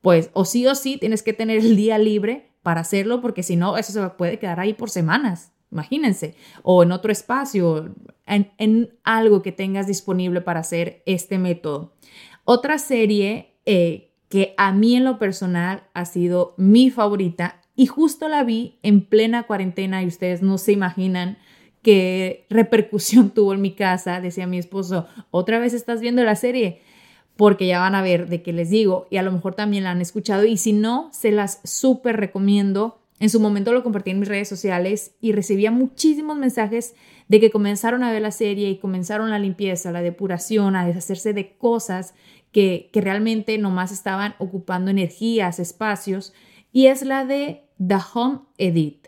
pues 0.00 0.30
o 0.32 0.44
sí 0.44 0.66
o 0.66 0.74
sí 0.74 0.96
tienes 0.96 1.22
que 1.22 1.32
tener 1.32 1.58
el 1.58 1.76
día 1.76 1.98
libre 1.98 2.50
para 2.62 2.80
hacerlo 2.80 3.20
porque 3.20 3.42
si 3.42 3.56
no 3.56 3.78
eso 3.78 3.92
se 3.92 4.08
puede 4.10 4.38
quedar 4.38 4.60
ahí 4.60 4.74
por 4.74 4.90
semanas. 4.90 5.52
Imagínense, 5.70 6.34
o 6.62 6.82
en 6.82 6.92
otro 6.92 7.12
espacio, 7.12 7.94
en, 8.26 8.90
algo 9.04 9.42
que 9.42 9.52
tengas 9.52 9.86
disponible 9.86 10.40
para 10.40 10.60
hacer 10.60 11.02
este 11.04 11.38
método. 11.38 11.92
Otra 12.44 12.78
serie 12.78 13.54
eh, 13.66 14.14
que 14.30 14.54
a 14.56 14.72
mí 14.72 14.96
en 14.96 15.04
lo 15.04 15.18
personal 15.18 15.84
ha 15.92 16.06
sido 16.06 16.54
mi 16.56 16.90
favorita 16.90 17.60
y 17.76 17.86
justo 17.86 18.28
la 18.28 18.44
vi 18.44 18.78
en 18.82 19.02
plena 19.02 19.42
cuarentena 19.42 20.02
y 20.02 20.06
ustedes 20.06 20.42
no 20.42 20.56
se 20.56 20.72
imaginan 20.72 21.38
qué 21.82 22.46
repercusión 22.50 23.30
tuvo 23.34 23.52
en 23.52 23.60
mi 23.60 23.74
casa. 23.74 24.20
Decía 24.20 24.46
mi 24.46 24.58
esposo, 24.58 25.06
otra 25.30 25.58
vez 25.58 25.74
estás 25.74 26.00
viendo 26.00 26.24
la 26.24 26.34
serie 26.34 26.80
porque 27.38 27.68
ya 27.68 27.78
van 27.78 27.94
a 27.94 28.02
ver 28.02 28.28
de 28.28 28.42
qué 28.42 28.52
les 28.52 28.68
digo 28.68 29.06
y 29.10 29.16
a 29.16 29.22
lo 29.22 29.30
mejor 29.30 29.54
también 29.54 29.84
la 29.84 29.92
han 29.92 30.00
escuchado. 30.00 30.44
Y 30.44 30.56
si 30.56 30.72
no, 30.72 31.08
se 31.12 31.30
las 31.30 31.60
súper 31.62 32.16
recomiendo. 32.16 32.98
En 33.20 33.30
su 33.30 33.38
momento 33.38 33.72
lo 33.72 33.84
compartí 33.84 34.10
en 34.10 34.18
mis 34.18 34.28
redes 34.28 34.48
sociales 34.48 35.12
y 35.20 35.30
recibía 35.30 35.70
muchísimos 35.70 36.36
mensajes 36.36 36.96
de 37.28 37.38
que 37.38 37.52
comenzaron 37.52 38.02
a 38.02 38.10
ver 38.10 38.22
la 38.22 38.32
serie 38.32 38.68
y 38.70 38.78
comenzaron 38.78 39.30
la 39.30 39.38
limpieza, 39.38 39.92
la 39.92 40.02
depuración, 40.02 40.74
a 40.74 40.84
deshacerse 40.84 41.32
de 41.32 41.56
cosas 41.56 42.12
que, 42.50 42.90
que 42.92 43.00
realmente 43.00 43.56
nomás 43.56 43.92
estaban 43.92 44.34
ocupando 44.40 44.90
energías, 44.90 45.60
espacios, 45.60 46.32
y 46.72 46.86
es 46.86 47.02
la 47.02 47.24
de 47.24 47.62
The 47.78 47.98
Home 48.14 48.40
Edit 48.56 49.07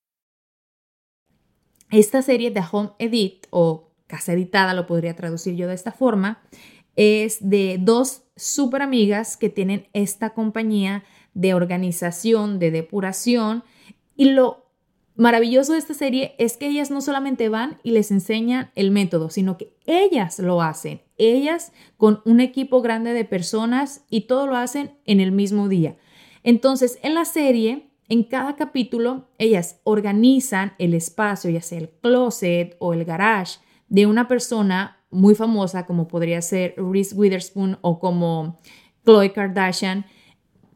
Esta 1.91 2.21
serie 2.21 2.51
de 2.51 2.63
Home 2.71 2.91
Edit 2.99 3.47
o 3.49 3.89
casa 4.07 4.33
editada, 4.33 4.73
lo 4.73 4.87
podría 4.87 5.15
traducir 5.15 5.55
yo 5.55 5.67
de 5.67 5.73
esta 5.73 5.91
forma, 5.91 6.41
es 6.95 7.37
de 7.41 7.77
dos 7.79 8.23
super 8.35 8.81
amigas 8.81 9.37
que 9.37 9.49
tienen 9.49 9.87
esta 9.93 10.31
compañía 10.33 11.03
de 11.33 11.53
organización, 11.53 12.59
de 12.59 12.71
depuración. 12.71 13.63
Y 14.15 14.31
lo 14.31 14.65
maravilloso 15.15 15.73
de 15.73 15.79
esta 15.79 15.93
serie 15.93 16.35
es 16.37 16.57
que 16.57 16.67
ellas 16.67 16.91
no 16.91 17.01
solamente 17.01 17.49
van 17.49 17.79
y 17.83 17.91
les 17.91 18.11
enseñan 18.11 18.71
el 18.75 18.91
método, 18.91 19.29
sino 19.29 19.57
que 19.57 19.73
ellas 19.85 20.39
lo 20.39 20.61
hacen. 20.61 21.01
Ellas 21.17 21.71
con 21.97 22.21
un 22.25 22.39
equipo 22.39 22.81
grande 22.81 23.13
de 23.13 23.25
personas 23.25 24.05
y 24.09 24.21
todo 24.21 24.47
lo 24.47 24.55
hacen 24.55 24.91
en 25.05 25.19
el 25.19 25.31
mismo 25.31 25.67
día. 25.67 25.97
Entonces, 26.43 26.99
en 27.03 27.15
la 27.15 27.25
serie 27.25 27.90
en 28.11 28.25
cada 28.25 28.57
capítulo, 28.57 29.29
ellas 29.37 29.79
organizan 29.85 30.73
el 30.79 30.93
espacio, 30.93 31.49
ya 31.49 31.61
sea 31.61 31.79
el 31.79 31.89
closet 31.89 32.75
o 32.79 32.91
el 32.91 33.05
garage, 33.05 33.59
de 33.87 34.05
una 34.05 34.27
persona 34.27 34.97
muy 35.11 35.33
famosa, 35.33 35.85
como 35.85 36.09
podría 36.09 36.41
ser 36.41 36.75
Reese 36.75 37.15
Witherspoon 37.15 37.77
o 37.79 37.99
como 37.99 38.59
Chloe 39.05 39.31
Kardashian, 39.31 40.05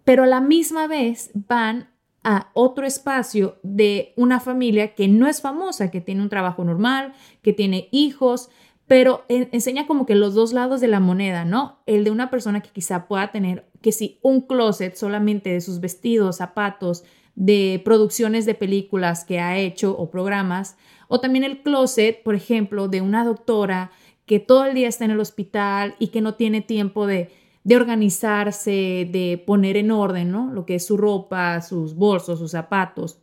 pero 0.06 0.24
a 0.24 0.27
la 0.27 0.39
misma 0.39 0.88
vez 0.88 1.32
van 1.34 1.89
a 2.24 2.51
otro 2.54 2.86
espacio 2.86 3.60
de 3.63 4.13
una 4.15 4.39
familia 4.39 4.96
que 4.96 5.10
no 5.10 5.27
es 5.27 5.42
famosa, 5.42 5.92
que 5.92 6.00
tiene 6.00 6.22
un 6.22 6.30
trabajo 6.30 6.63
normal, 6.63 7.15
que 7.42 7.51
tiene 7.51 7.89
hijos, 7.92 8.50
pero 8.88 9.25
enseña 9.27 9.88
como 9.88 10.06
que 10.06 10.15
los 10.15 10.36
dos 10.36 10.54
lados 10.54 10.80
de 10.80 10.88
la 10.88 11.01
moneda, 11.01 11.44
¿no? 11.44 11.80
El 11.86 12.06
de 12.06 12.12
una 12.12 12.30
persona 12.30 12.62
que 12.62 12.70
quizá 12.70 13.10
pueda 13.10 13.32
tener 13.34 13.70
que 13.82 13.92
si 13.92 14.20
un 14.22 14.39
closet 14.42 14.96
solamente 14.96 15.50
de 15.50 15.60
sus 15.60 15.82
vestidos, 15.82 16.38
zapatos, 16.38 17.04
de 17.36 17.82
producciones 17.84 18.46
de 18.46 18.56
películas 18.56 19.25
que 19.25 19.39
ha 19.39 19.58
hecho 19.58 19.96
o 19.98 20.10
programas, 20.10 20.77
o 21.08 21.20
también 21.20 21.44
el 21.44 21.62
closet, 21.62 22.24
por 22.24 22.36
ejemplo, 22.36 22.88
de 22.88 23.01
una 23.01 23.24
doctora 23.24 23.92
que 24.25 24.39
todo 24.39 24.65
el 24.65 24.74
día 24.74 24.88
está 24.88 25.06
en 25.06 25.12
el 25.12 25.20
hospital 25.20 25.96
y 26.00 26.08
que 26.08 26.22
no 26.22 26.34
tiene 26.36 26.62
tiempo 26.62 27.06
de, 27.06 27.30
de 27.63 27.75
organizarse, 27.75 29.08
de 29.12 29.44
poner 29.46 29.77
en 29.77 29.92
orden, 29.92 30.32
¿no? 30.32 30.51
Lo 30.51 30.65
que 30.65 30.75
es 30.75 30.86
su 30.86 30.98
ropa, 30.98 31.62
sus 31.62 31.96
bolsos, 31.96 32.39
sus 32.39 32.51
zapatos. 32.51 33.20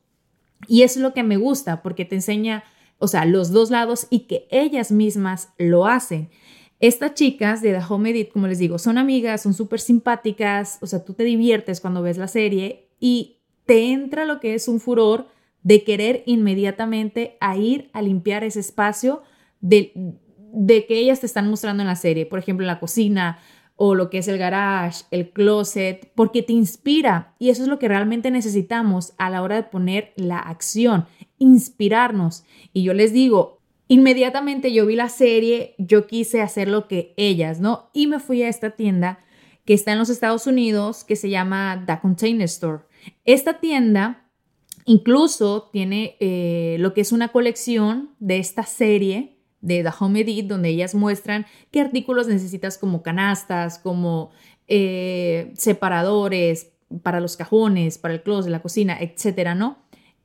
Y 0.68 0.82
es 0.82 0.96
lo 0.96 1.12
que 1.12 1.22
me 1.22 1.36
gusta 1.36 1.82
porque 1.82 2.04
te 2.04 2.14
enseña, 2.14 2.64
o 2.98 3.08
sea, 3.08 3.24
los 3.24 3.50
dos 3.50 3.70
lados 3.70 4.06
y 4.10 4.20
que 4.20 4.46
ellas 4.50 4.92
mismas 4.92 5.52
lo 5.58 5.86
hacen. 5.86 6.30
Estas 6.78 7.14
chicas 7.14 7.62
de 7.62 7.72
The 7.72 7.84
Home 7.88 8.28
como 8.28 8.48
les 8.48 8.58
digo, 8.58 8.78
son 8.78 8.98
amigas, 8.98 9.42
son 9.42 9.54
súper 9.54 9.80
simpáticas, 9.80 10.78
o 10.82 10.86
sea, 10.86 11.04
tú 11.04 11.14
te 11.14 11.24
diviertes 11.24 11.80
cuando 11.80 12.02
ves 12.02 12.18
la 12.18 12.28
serie 12.28 12.88
y 12.98 13.41
te 13.66 13.92
entra 13.92 14.24
lo 14.24 14.40
que 14.40 14.54
es 14.54 14.68
un 14.68 14.80
furor 14.80 15.28
de 15.62 15.84
querer 15.84 16.22
inmediatamente 16.26 17.36
a 17.40 17.56
ir 17.56 17.90
a 17.92 18.02
limpiar 18.02 18.44
ese 18.44 18.60
espacio 18.60 19.22
de, 19.60 19.92
de 20.52 20.86
que 20.86 20.98
ellas 20.98 21.20
te 21.20 21.26
están 21.26 21.48
mostrando 21.48 21.82
en 21.82 21.86
la 21.86 21.96
serie, 21.96 22.26
por 22.26 22.38
ejemplo, 22.38 22.64
en 22.64 22.68
la 22.68 22.80
cocina 22.80 23.38
o 23.76 23.94
lo 23.94 24.10
que 24.10 24.18
es 24.18 24.28
el 24.28 24.38
garage, 24.38 25.04
el 25.10 25.30
closet, 25.30 26.12
porque 26.14 26.42
te 26.42 26.52
inspira 26.52 27.34
y 27.38 27.50
eso 27.50 27.62
es 27.62 27.68
lo 27.68 27.78
que 27.78 27.88
realmente 27.88 28.30
necesitamos 28.30 29.14
a 29.18 29.30
la 29.30 29.42
hora 29.42 29.56
de 29.56 29.62
poner 29.64 30.12
la 30.16 30.38
acción, 30.38 31.06
inspirarnos. 31.38 32.44
Y 32.72 32.82
yo 32.82 32.94
les 32.94 33.12
digo, 33.12 33.60
inmediatamente 33.88 34.72
yo 34.72 34.86
vi 34.86 34.94
la 34.94 35.08
serie, 35.08 35.74
yo 35.78 36.06
quise 36.06 36.42
hacer 36.42 36.68
lo 36.68 36.86
que 36.86 37.14
ellas, 37.16 37.60
¿no? 37.60 37.90
Y 37.92 38.06
me 38.06 38.20
fui 38.20 38.42
a 38.42 38.48
esta 38.48 38.70
tienda 38.70 39.20
que 39.64 39.74
está 39.74 39.92
en 39.92 39.98
los 39.98 40.10
Estados 40.10 40.46
Unidos, 40.46 41.04
que 41.04 41.16
se 41.16 41.30
llama 41.30 41.82
The 41.86 41.98
Container 42.00 42.44
Store. 42.44 42.82
Esta 43.24 43.60
tienda 43.60 44.30
incluso 44.84 45.70
tiene 45.72 46.16
eh, 46.20 46.76
lo 46.80 46.92
que 46.92 47.00
es 47.00 47.12
una 47.12 47.28
colección 47.28 48.10
de 48.18 48.38
esta 48.38 48.64
serie 48.64 49.38
de 49.60 49.82
The 49.82 49.90
Home 50.00 50.20
Edit, 50.20 50.46
donde 50.46 50.70
ellas 50.70 50.94
muestran 50.94 51.46
qué 51.70 51.80
artículos 51.80 52.26
necesitas 52.26 52.78
como 52.78 53.02
canastas, 53.02 53.78
como 53.78 54.30
eh, 54.66 55.52
separadores 55.56 56.72
para 57.02 57.20
los 57.20 57.36
cajones, 57.36 57.96
para 57.98 58.14
el 58.14 58.22
closet, 58.22 58.50
la 58.50 58.60
cocina, 58.60 58.98
etcétera, 59.00 59.54
¿no? 59.54 59.78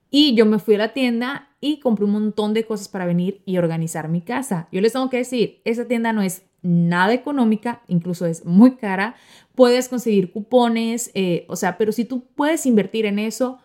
Y 0.10 0.36
yo 0.36 0.46
me 0.46 0.60
fui 0.60 0.75
a 0.75 0.79
la 0.79 0.93
tienda 0.93 1.50
y 1.60 1.79
compré 1.79 2.05
un 2.05 2.12
montón 2.12 2.53
de 2.53 2.65
cosas 2.65 2.88
para 2.88 3.05
venir 3.05 3.41
y 3.46 3.57
organizar 3.57 4.10
mi 4.10 4.22
casa. 4.22 4.67
Yo 4.72 4.81
les 4.81 4.93
tengo 4.93 5.10
que 5.10 5.17
decir, 5.17 5.62
esa 5.65 5.88
tienda 5.88 6.13
no 6.13 6.22
es 6.22 6.43
nada 6.62 7.14
económica, 7.14 7.82
incluso 7.88 8.26
es 8.26 8.46
muy 8.46 8.76
cara. 8.76 9.16
Puedes 9.56 9.90
conseguir 9.90 10.32
cupones, 10.32 11.12
eh, 11.14 11.46
o 11.48 11.56
sea, 11.56 11.78
pero 11.78 11.92
si 11.92 12.06
tú 12.06 12.26
puedes 12.36 12.66
invertir 12.66 13.06
en 13.06 13.20
eso, 13.20 13.60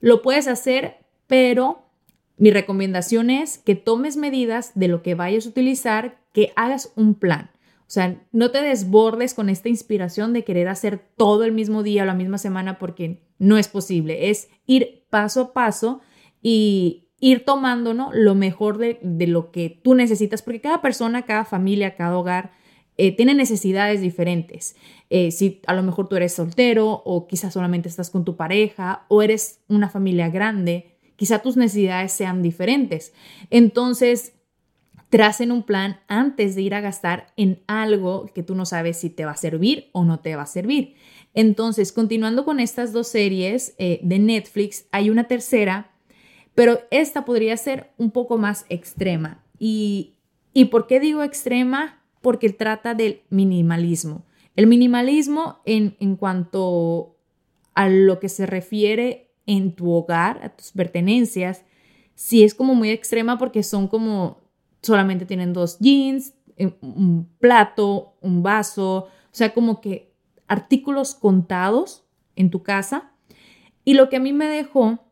lo 0.00 0.22
puedes 0.22 0.46
hacer, 0.48 0.98
pero 1.26 1.86
mi 2.36 2.50
recomendación 2.50 3.30
es 3.30 3.58
que 3.58 3.74
tomes 3.74 4.16
medidas 4.16 4.72
de 4.74 4.88
lo 4.88 5.02
que 5.02 5.14
vayas 5.14 5.46
a 5.46 5.48
utilizar, 5.48 6.20
que 6.32 6.52
hagas 6.56 6.92
un 6.96 7.14
plan. 7.14 7.50
O 7.80 7.90
sea, 7.90 8.20
no 8.32 8.50
te 8.50 8.62
desbordes 8.62 9.32
con 9.32 9.48
esta 9.48 9.68
inspiración 9.68 10.32
de 10.32 10.44
querer 10.44 10.68
hacer 10.68 10.98
todo 11.16 11.44
el 11.44 11.52
mismo 11.52 11.82
día 11.82 12.02
o 12.02 12.06
la 12.06 12.14
misma 12.14 12.36
semana 12.36 12.78
porque 12.78 13.22
no 13.38 13.58
es 13.58 13.68
posible. 13.68 14.28
Es 14.30 14.48
ir 14.66 15.06
paso 15.08 15.40
a 15.40 15.52
paso 15.52 16.00
y 16.42 17.05
ir 17.20 17.44
tomando 17.44 17.94
lo 18.12 18.34
mejor 18.34 18.78
de, 18.78 18.98
lo 19.26 19.50
que 19.50 19.70
tú 19.70 19.94
necesitas, 19.94 20.42
porque 20.42 20.60
cada 20.60 20.82
persona, 20.82 21.22
cada 21.22 21.44
familia, 21.44 21.96
cada 21.96 22.16
hogar 22.16 22.52
eh, 22.98 23.14
tiene 23.14 23.34
necesidades 23.34 24.00
diferentes. 24.00 24.76
Eh, 25.10 25.30
si 25.30 25.60
a 25.66 25.74
lo 25.74 25.82
mejor 25.82 26.08
tú 26.08 26.16
eres 26.16 26.34
soltero 26.34 27.02
o 27.04 27.26
quizás 27.26 27.52
solamente 27.52 27.88
estás 27.88 28.10
con 28.10 28.24
tu 28.24 28.36
pareja 28.36 29.04
o 29.08 29.22
eres 29.22 29.60
una 29.68 29.88
familia 29.88 30.28
grande, 30.28 30.96
quizá 31.16 31.40
tus 31.40 31.56
necesidades 31.56 32.12
sean 32.12 32.42
diferentes. 32.42 33.12
Entonces, 33.50 34.34
tracen 35.10 35.52
un 35.52 35.62
plan 35.62 36.00
antes 36.08 36.54
de 36.54 36.62
ir 36.62 36.74
a 36.74 36.80
gastar 36.80 37.32
en 37.36 37.62
algo 37.66 38.26
que 38.34 38.42
tú 38.42 38.54
no 38.54 38.66
sabes 38.66 38.98
si 38.98 39.10
te 39.10 39.24
va 39.24 39.32
a 39.32 39.36
servir 39.36 39.88
o 39.92 40.04
no 40.04 40.20
te 40.20 40.36
va 40.36 40.42
a 40.42 40.46
servir. 40.46 40.94
Entonces, 41.34 41.92
continuando 41.92 42.44
con 42.44 42.60
estas 42.60 42.92
dos 42.92 43.08
series 43.08 43.74
eh, 43.78 44.00
de 44.02 44.18
Netflix, 44.18 44.86
hay 44.90 45.10
una 45.10 45.24
tercera, 45.24 45.92
pero 46.56 46.80
esta 46.90 47.26
podría 47.26 47.56
ser 47.58 47.92
un 47.98 48.10
poco 48.10 48.38
más 48.38 48.64
extrema. 48.70 49.44
¿Y, 49.58 50.14
¿y 50.54 50.64
por 50.64 50.86
qué 50.86 50.98
digo 50.98 51.22
extrema? 51.22 52.02
Porque 52.22 52.48
trata 52.48 52.94
del 52.94 53.20
minimalismo. 53.28 54.24
El 54.56 54.66
minimalismo 54.66 55.60
en, 55.66 55.96
en 56.00 56.16
cuanto 56.16 57.18
a 57.74 57.90
lo 57.90 58.18
que 58.20 58.30
se 58.30 58.46
refiere 58.46 59.34
en 59.44 59.72
tu 59.76 59.92
hogar, 59.92 60.40
a 60.42 60.48
tus 60.48 60.72
pertenencias, 60.72 61.62
sí 62.14 62.42
es 62.42 62.54
como 62.54 62.74
muy 62.74 62.88
extrema 62.88 63.36
porque 63.36 63.62
son 63.62 63.86
como 63.86 64.40
solamente 64.80 65.26
tienen 65.26 65.52
dos 65.52 65.78
jeans, 65.78 66.32
eh, 66.56 66.74
un 66.80 67.28
plato, 67.38 68.14
un 68.22 68.42
vaso, 68.42 68.96
o 68.96 69.08
sea, 69.30 69.52
como 69.52 69.82
que 69.82 70.10
artículos 70.48 71.14
contados 71.14 72.06
en 72.34 72.50
tu 72.50 72.62
casa. 72.62 73.12
Y 73.84 73.92
lo 73.92 74.08
que 74.08 74.16
a 74.16 74.20
mí 74.20 74.32
me 74.32 74.46
dejó 74.46 75.05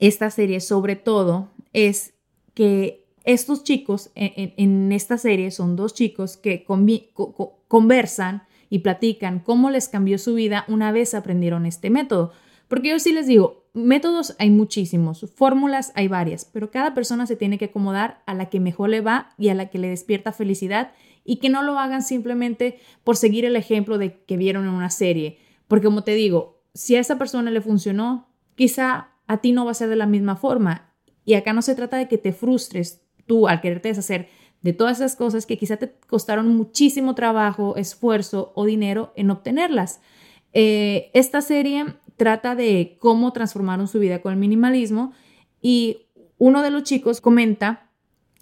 esta 0.00 0.30
serie 0.30 0.60
sobre 0.60 0.96
todo 0.96 1.50
es 1.72 2.14
que 2.54 3.06
estos 3.24 3.62
chicos 3.64 4.10
en, 4.14 4.92
esta 4.92 5.18
serie 5.18 5.50
son 5.50 5.76
dos 5.76 5.94
chicos 5.94 6.36
que 6.36 6.64
conversan 7.68 8.42
y 8.70 8.78
platican 8.78 9.40
cómo 9.40 9.70
les 9.70 9.88
cambió 9.88 10.18
su 10.18 10.34
vida 10.34 10.64
una 10.68 10.90
vez 10.90 11.14
aprendieron 11.14 11.66
este 11.66 11.90
método. 11.90 12.32
Porque 12.68 12.90
yo 12.90 13.00
sí 13.00 13.12
les 13.12 13.26
digo, 13.26 13.64
métodos 13.74 14.36
hay 14.38 14.48
muchísimos, 14.48 15.28
fórmulas 15.34 15.92
hay 15.96 16.08
varias, 16.08 16.44
pero 16.44 16.70
cada 16.70 16.94
persona 16.94 17.26
se 17.26 17.36
tiene 17.36 17.58
que 17.58 17.66
acomodar 17.66 18.22
a 18.26 18.34
la 18.34 18.48
que 18.48 18.60
mejor 18.60 18.90
le 18.90 19.00
va 19.00 19.34
y 19.38 19.48
a 19.48 19.54
la 19.54 19.66
que 19.66 19.78
le 19.78 19.88
despierta 19.88 20.32
felicidad 20.32 20.92
y 21.24 21.36
que 21.36 21.50
no 21.50 21.62
lo 21.62 21.78
hagan 21.78 22.02
simplemente 22.02 22.78
por 23.04 23.16
seguir 23.16 23.44
el 23.44 23.56
ejemplo 23.56 23.98
de 23.98 24.22
que 24.22 24.36
vieron 24.36 24.64
en 24.64 24.74
una 24.74 24.90
serie. 24.90 25.38
Porque 25.68 25.86
como 25.86 26.04
te 26.04 26.14
digo, 26.14 26.62
si 26.72 26.94
a 26.94 27.00
esa 27.00 27.18
persona 27.18 27.50
le 27.50 27.60
funcionó, 27.60 28.28
quizá 28.54 29.10
a 29.30 29.36
ti 29.36 29.52
no 29.52 29.64
va 29.64 29.70
a 29.70 29.74
ser 29.74 29.88
de 29.88 29.94
la 29.94 30.06
misma 30.06 30.34
forma. 30.34 30.92
Y 31.24 31.34
acá 31.34 31.52
no 31.52 31.62
se 31.62 31.76
trata 31.76 31.96
de 31.98 32.08
que 32.08 32.18
te 32.18 32.32
frustres 32.32 33.02
tú 33.26 33.46
al 33.46 33.60
quererte 33.60 33.86
deshacer 33.86 34.28
de 34.60 34.72
todas 34.72 34.98
esas 34.98 35.14
cosas 35.14 35.46
que 35.46 35.56
quizá 35.56 35.76
te 35.76 35.94
costaron 36.08 36.48
muchísimo 36.56 37.14
trabajo, 37.14 37.76
esfuerzo 37.76 38.50
o 38.56 38.64
dinero 38.64 39.12
en 39.14 39.30
obtenerlas. 39.30 40.00
Eh, 40.52 41.12
esta 41.14 41.42
serie 41.42 41.94
trata 42.16 42.56
de 42.56 42.96
cómo 42.98 43.32
transformaron 43.32 43.86
su 43.86 44.00
vida 44.00 44.20
con 44.20 44.32
el 44.32 44.38
minimalismo 44.40 45.12
y 45.62 46.08
uno 46.38 46.60
de 46.62 46.72
los 46.72 46.82
chicos 46.82 47.20
comenta 47.20 47.88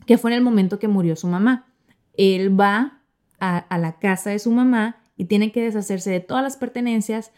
que 0.06 0.16
fue 0.16 0.30
en 0.30 0.38
el 0.38 0.42
momento 0.42 0.78
que 0.78 0.88
murió 0.88 1.16
su 1.16 1.26
mamá. 1.26 1.70
Él 2.14 2.58
va 2.58 3.02
a, 3.40 3.78
la 3.78 3.98
casa 3.98 4.30
de 4.30 4.38
su 4.38 4.50
mamá 4.52 5.02
y 5.18 5.26
tiene 5.26 5.52
que 5.52 5.62
deshacerse 5.62 6.10
de 6.10 6.20
todas 6.20 6.42
las 6.42 6.56
pertenencias 6.56 7.30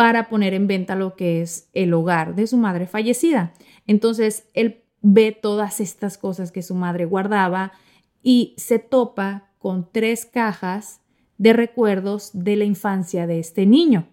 para 0.00 0.30
poner 0.30 0.54
en 0.54 0.66
venta 0.66 0.94
lo 0.94 1.14
que 1.14 1.42
es 1.42 1.68
el 1.74 1.92
hogar 1.92 2.34
de 2.34 2.46
su 2.46 2.56
madre 2.56 2.86
fallecida. 2.86 3.52
Entonces, 3.86 4.48
él 4.54 4.82
ve 5.02 5.30
todas 5.30 5.78
estas 5.78 6.16
cosas 6.16 6.52
que 6.52 6.62
su 6.62 6.74
madre 6.74 7.04
guardaba 7.04 7.72
y 8.22 8.54
se 8.56 8.78
topa 8.78 9.50
con 9.58 9.92
tres 9.92 10.24
cajas 10.24 11.02
de 11.36 11.52
recuerdos 11.52 12.30
de 12.32 12.56
la 12.56 12.64
infancia 12.64 13.26
de 13.26 13.40
este 13.40 13.66
niño. 13.66 14.08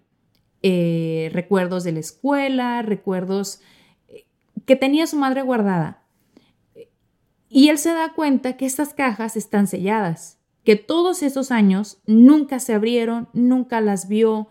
Eh, 0.61 1.29
recuerdos 1.31 1.85
de 1.85 1.93
la 1.93 1.99
escuela, 2.01 2.81
recuerdos 2.81 3.61
eh, 4.09 4.25
que 4.65 4.75
tenía 4.75 5.07
su 5.07 5.15
madre 5.15 5.41
guardada. 5.41 6.03
Y 7.47 7.69
él 7.69 7.77
se 7.77 7.93
da 7.93 8.11
cuenta 8.11 8.57
que 8.57 8.65
estas 8.65 8.93
cajas 8.93 9.37
están 9.37 9.67
selladas, 9.67 10.37
que 10.65 10.75
todos 10.75 11.23
esos 11.23 11.49
años 11.49 12.01
nunca 12.05 12.59
se 12.59 12.73
abrieron, 12.73 13.29
nunca 13.31 13.79
las 13.79 14.09
vio 14.09 14.49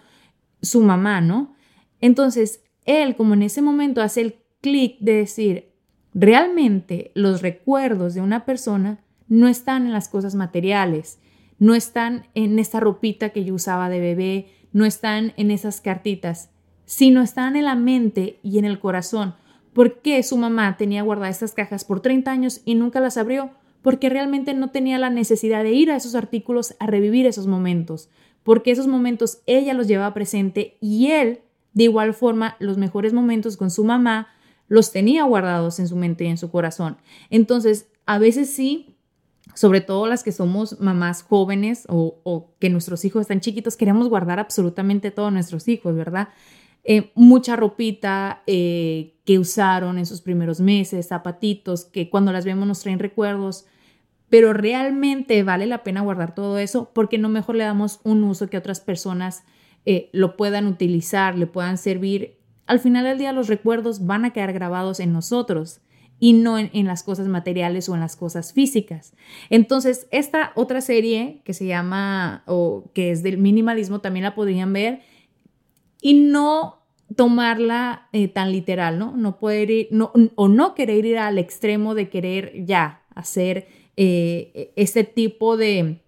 su 0.66 0.80
mamá, 0.82 1.20
¿no? 1.20 1.54
Entonces, 2.00 2.62
él 2.84 3.16
como 3.16 3.34
en 3.34 3.42
ese 3.42 3.62
momento 3.62 4.02
hace 4.02 4.20
el 4.20 4.36
clic 4.60 4.98
de 5.00 5.14
decir, 5.14 5.72
realmente 6.14 7.12
los 7.14 7.42
recuerdos 7.42 8.14
de 8.14 8.20
una 8.20 8.44
persona 8.44 9.04
no 9.28 9.48
están 9.48 9.86
en 9.86 9.92
las 9.92 10.08
cosas 10.08 10.34
materiales, 10.34 11.18
no 11.58 11.74
están 11.74 12.26
en 12.34 12.58
esta 12.58 12.80
ropita 12.80 13.30
que 13.30 13.44
yo 13.44 13.54
usaba 13.54 13.88
de 13.88 14.00
bebé, 14.00 14.46
no 14.72 14.84
están 14.84 15.32
en 15.36 15.50
esas 15.50 15.80
cartitas, 15.80 16.50
sino 16.84 17.22
están 17.22 17.56
en 17.56 17.64
la 17.64 17.74
mente 17.74 18.38
y 18.42 18.58
en 18.58 18.64
el 18.64 18.78
corazón. 18.78 19.34
¿Por 19.72 20.00
qué 20.00 20.22
su 20.22 20.36
mamá 20.36 20.76
tenía 20.76 21.02
guardadas 21.02 21.36
estas 21.36 21.52
cajas 21.52 21.84
por 21.84 22.00
30 22.00 22.30
años 22.30 22.62
y 22.64 22.74
nunca 22.76 23.00
las 23.00 23.16
abrió? 23.16 23.50
Porque 23.82 24.08
realmente 24.08 24.54
no 24.54 24.70
tenía 24.70 24.98
la 24.98 25.10
necesidad 25.10 25.62
de 25.62 25.72
ir 25.72 25.90
a 25.90 25.96
esos 25.96 26.14
artículos 26.14 26.76
a 26.78 26.86
revivir 26.86 27.26
esos 27.26 27.46
momentos, 27.46 28.08
porque 28.46 28.70
esos 28.70 28.86
momentos 28.86 29.40
ella 29.46 29.74
los 29.74 29.88
llevaba 29.88 30.14
presente 30.14 30.76
y 30.80 31.08
él, 31.10 31.40
de 31.72 31.82
igual 31.82 32.14
forma, 32.14 32.54
los 32.60 32.78
mejores 32.78 33.12
momentos 33.12 33.56
con 33.56 33.72
su 33.72 33.84
mamá 33.84 34.28
los 34.68 34.92
tenía 34.92 35.24
guardados 35.24 35.80
en 35.80 35.88
su 35.88 35.96
mente 35.96 36.22
y 36.22 36.28
en 36.28 36.38
su 36.38 36.48
corazón. 36.48 36.96
Entonces, 37.28 37.88
a 38.06 38.20
veces 38.20 38.48
sí 38.54 38.94
sobre 39.54 39.80
todo 39.80 40.06
las 40.06 40.22
que 40.22 40.30
somos 40.30 40.80
mamás 40.80 41.22
jóvenes 41.22 41.86
o, 41.88 42.50
que 42.60 42.70
nuestros 42.70 43.04
hijos 43.04 43.22
están 43.22 43.40
chiquitos, 43.40 43.76
queremos 43.76 44.08
guardar 44.08 44.38
absolutamente 44.38 45.10
todos 45.10 45.32
nuestros 45.32 45.66
hijos, 45.66 45.96
¿verdad? 45.96 46.28
Eh, 46.84 47.10
mucha 47.16 47.56
ropita 47.56 48.42
eh, 48.46 49.16
que 49.24 49.40
usaron 49.40 49.98
en 49.98 50.06
sus 50.06 50.20
primeros 50.20 50.60
meses, 50.60 51.08
zapatitos 51.08 51.84
que 51.84 52.10
cuando 52.10 52.30
las 52.32 52.44
vemos 52.44 52.68
nos 52.68 52.80
traen 52.80 53.00
recuerdos, 53.00 53.66
pero 54.28 54.52
realmente 54.52 55.42
vale 55.42 55.66
la 55.66 55.82
pena 55.82 56.00
guardar 56.00 56.34
todo 56.34 56.58
eso 56.58 56.90
porque 56.92 57.18
no 57.18 57.28
mejor 57.28 57.56
le 57.56 57.64
damos 57.64 58.00
un 58.02 58.24
uso 58.24 58.48
que 58.48 58.56
otras 58.56 58.80
personas 58.80 59.44
eh, 59.84 60.10
lo 60.12 60.36
puedan 60.36 60.66
utilizar, 60.66 61.36
le 61.38 61.46
puedan 61.46 61.78
servir. 61.78 62.38
Al 62.66 62.80
final 62.80 63.04
del 63.04 63.18
día 63.18 63.32
los 63.32 63.48
recuerdos 63.48 64.04
van 64.04 64.24
a 64.24 64.32
quedar 64.32 64.52
grabados 64.52 64.98
en 64.98 65.12
nosotros 65.12 65.80
y 66.18 66.32
no 66.32 66.58
en, 66.58 66.86
las 66.86 67.02
cosas 67.02 67.28
materiales 67.28 67.88
o 67.88 67.94
en 67.94 68.00
las 68.00 68.16
cosas 68.16 68.52
físicas. 68.52 69.12
Entonces, 69.50 70.06
esta 70.10 70.52
otra 70.54 70.80
serie 70.80 71.42
que 71.44 71.52
se 71.52 71.66
llama, 71.66 72.42
o 72.46 72.90
que 72.94 73.10
es 73.10 73.22
del 73.22 73.38
minimalismo, 73.38 74.00
también 74.00 74.24
la 74.24 74.34
podrían 74.34 74.72
ver 74.72 75.02
y 76.00 76.14
no 76.14 76.82
tomarla 77.14 78.08
eh, 78.12 78.28
tan 78.28 78.50
literal, 78.50 78.98
¿no? 78.98 79.16
No 79.16 79.38
poder 79.38 79.70
ir, 79.70 79.88
no, 79.90 80.10
o 80.34 80.48
no 80.48 80.74
querer 80.74 81.04
ir 81.04 81.18
al 81.18 81.38
extremo 81.38 81.94
de 81.94 82.08
querer 82.08 82.64
ya 82.64 83.02
hacer 83.14 83.68
este 83.96 85.04
tipo 85.04 85.56
de, 85.56 86.00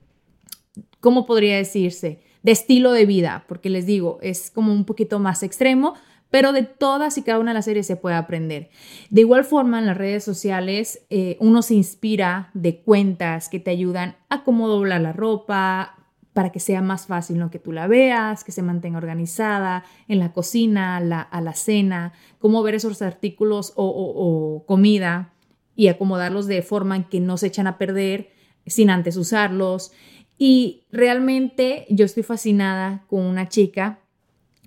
¿cómo 1.01 1.27
podría 1.27 1.57
decirse? 1.57 2.21
De 2.43 2.53
estilo 2.53 2.93
de 2.93 3.07
vida, 3.07 3.45
porque 3.49 3.71
les 3.71 3.87
digo, 3.87 4.19
es 4.23 4.51
como 4.51 4.73
un 4.73 4.85
poquito 4.85 5.19
más 5.19 5.43
extremo, 5.43 5.95
pero 6.31 6.53
de 6.53 6.63
todas 6.63 7.17
y 7.17 7.23
cada 7.23 7.39
una 7.39 7.53
de 7.53 7.55
las 7.55 7.65
series 7.65 7.87
se 7.87 7.97
puede 7.97 8.17
aprender. 8.17 8.71
De 9.11 9.23
igual 9.23 9.45
forma, 9.45 9.79
en 9.79 9.87
las 9.87 9.97
redes 9.97 10.25
sociales 10.25 11.07
eh, 11.11 11.37
uno 11.41 11.63
se 11.63 11.75
inspira 11.75 12.51
de 12.55 12.81
cuentas 12.81 13.49
que 13.49 13.61
te 13.61 13.71
ayudan 13.71 14.17
a 14.29 14.45
cómo 14.45 14.69
doblar 14.69 15.01
la 15.01 15.13
ropa, 15.13 15.95
para 16.35 16.53
que 16.53 16.61
sea 16.61 16.83
más 16.83 17.09
fácil 17.09 17.37
¿no? 17.37 17.51
que 17.51 17.59
tú 17.59 17.73
la 17.73 17.89
veas, 17.89 18.45
que 18.45 18.53
se 18.53 18.63
mantenga 18.63 18.99
organizada 18.99 19.83
en 20.07 20.21
la 20.21 20.33
cocina, 20.33 20.99
a 20.99 21.41
la 21.41 21.53
cena, 21.55 22.13
cómo 22.39 22.63
ver 22.63 22.77
esos 22.77 23.03
artículos 23.03 23.73
o 23.75 24.63
comida 24.65 25.33
y 25.79 25.87
acomodarlos 25.87 26.49
de 26.49 26.61
forma 26.63 26.97
en 26.97 27.05
que 27.05 27.21
no 27.21 27.37
se 27.37 27.47
echan 27.47 27.69
a 27.69 27.79
perder 27.79 28.33
sin 28.67 28.91
antes 28.91 29.17
usarlos. 29.17 29.93
Y 30.37 30.83
realmente 30.91 31.87
yo 31.89 32.05
estoy 32.05 32.25
fascinada 32.25 33.05
con 33.07 33.21
una 33.25 33.49
chica 33.49 34.01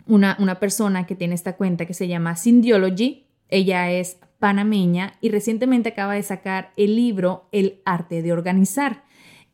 una, 0.06 0.60
persona 0.60 1.06
que 1.06 1.16
tiene 1.16 1.36
esta 1.36 1.58
cuenta 1.58 1.86
que 1.86 1.94
se 1.94 2.08
llama 2.08 2.38
Syndiology. 2.38 3.28
Ella 3.50 3.92
es 3.92 4.20
panameña 4.40 5.18
y 5.20 5.30
recientemente 5.30 5.90
acaba 5.90 6.14
de 6.14 6.24
sacar 6.24 6.72
el 6.78 6.96
libro 6.96 7.50
El 7.52 7.82
arte 7.84 8.22
de 8.22 8.32
organizar. 8.32 9.04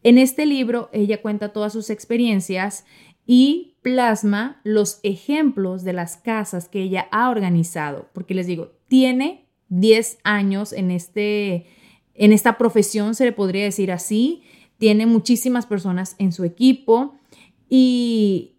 En 0.04 0.20
este 0.20 0.46
libro 0.46 0.90
ella 0.94 1.24
cuenta 1.24 1.54
todas 1.54 1.74
sus 1.74 1.90
experiencias 1.90 2.86
y 3.26 3.78
plasma 3.82 4.62
los 4.64 5.00
ejemplos 5.02 5.84
de 5.84 5.94
las 5.94 6.18
casas 6.18 6.70
que 6.70 6.84
ella 6.84 7.08
ha 7.12 7.32
organizado, 7.32 8.10
porque 8.14 8.36
les 8.36 8.46
digo, 8.46 8.74
tiene 8.88 9.47
10 9.70 10.20
años 10.24 10.74
en, 10.74 10.92
este, 10.92 11.66
en 12.14 12.34
esta 12.34 12.58
profesión, 12.58 13.16
se 13.16 13.26
le 13.26 13.32
podría 13.32 13.64
decir 13.64 13.92
así, 13.92 14.44
tiene 14.78 15.06
muchísimas 15.06 15.66
personas 15.66 16.16
en 16.20 16.32
su 16.32 16.44
equipo 16.44 17.16
y 17.70 18.54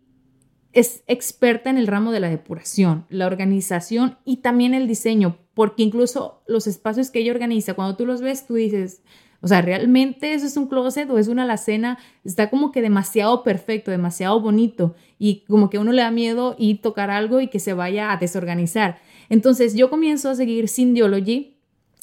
es 0.73 1.03
experta 1.07 1.71
en 1.71 1.79
el 1.79 1.87
ramo 1.87 2.12
de 2.12 2.21
la 2.21 2.29
depuración, 2.29 3.07
la 3.09 3.27
organización 3.27 4.18
y 4.25 4.38
también 4.38 4.75
el 4.75 4.87
diseño, 4.87 5.38
porque 5.55 5.83
incluso 5.83 6.42
los 6.47 6.66
espacios 6.66 7.11
que 7.11 7.21
ella 7.21 7.33
organiza, 7.33 7.75
cuando 7.75 7.97
tú 7.97 8.07
los 8.07 8.21
ves, 8.21 8.47
tú 8.47 8.55
dices, 8.55 9.03
o 9.40 9.49
sea, 9.49 9.62
realmente 9.62 10.35
eso 10.35 10.47
es 10.47 10.57
un 10.57 10.66
closet 10.66 11.09
o 11.11 11.18
es 11.18 11.29
una 11.29 11.44
alacena, 11.44 11.99
está 12.25 12.51
como 12.51 12.73
que 12.73 12.83
demasiado 12.83 13.44
perfecto, 13.44 13.90
demasiado 13.90 14.40
bonito 14.40 14.94
y 15.18 15.44
como 15.49 15.71
que 15.71 15.79
uno 15.79 15.92
le 15.92 16.03
da 16.03 16.11
miedo 16.11 16.57
y 16.59 16.77
tocar 16.77 17.11
algo 17.11 17.40
y 17.40 17.49
que 17.49 17.61
se 17.61 17.73
vaya 17.73 18.12
a 18.12 18.16
desorganizar. 18.16 18.99
Entonces 19.29 19.75
yo 19.75 19.91
comienzo 19.91 20.31
a 20.31 20.35
seguir 20.35 20.69
Cindyology 20.69 21.59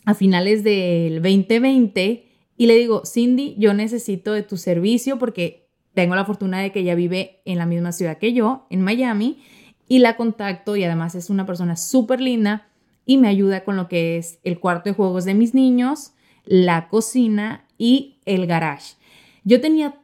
a 0.06 0.14
finales 0.14 0.64
del 0.64 1.22
2020 1.22 2.26
y 2.58 2.68
le 2.68 2.78
digo, 2.78 3.04
Cindy, 3.06 3.56
yo 3.58 3.74
necesito 3.74 4.32
de 4.34 4.44
tu 4.44 4.58
servicio 4.58 5.18
porque 5.18 5.68
tengo 5.94 6.16
la 6.16 6.26
fortuna 6.26 6.60
de 6.60 6.72
que 6.72 6.82
ella 6.82 6.96
vive 6.96 7.42
en 7.46 7.58
la 7.58 7.66
misma 7.66 7.92
ciudad 7.92 8.18
que 8.18 8.34
yo, 8.34 8.68
en 8.70 8.82
Miami, 8.82 9.40
y 9.88 10.00
la 10.00 10.16
contacto 10.16 10.76
y 10.76 10.84
además 10.84 11.16
es 11.16 11.30
una 11.30 11.46
persona 11.46 11.76
súper 11.76 12.22
linda 12.22 12.68
y 13.06 13.18
me 13.18 13.28
ayuda 13.28 13.64
con 13.64 13.76
lo 13.76 13.88
que 13.88 14.18
es 14.18 14.40
el 14.44 14.60
cuarto 14.60 14.90
de 14.90 14.96
juegos 14.96 15.26
de 15.26 15.34
mis 15.34 15.54
niños, 15.54 16.14
la 16.46 16.90
cocina 16.90 17.68
y 17.78 18.18
el 18.26 18.48
garage. 18.48 18.96
Yo 19.44 19.62
tenía 19.62 20.00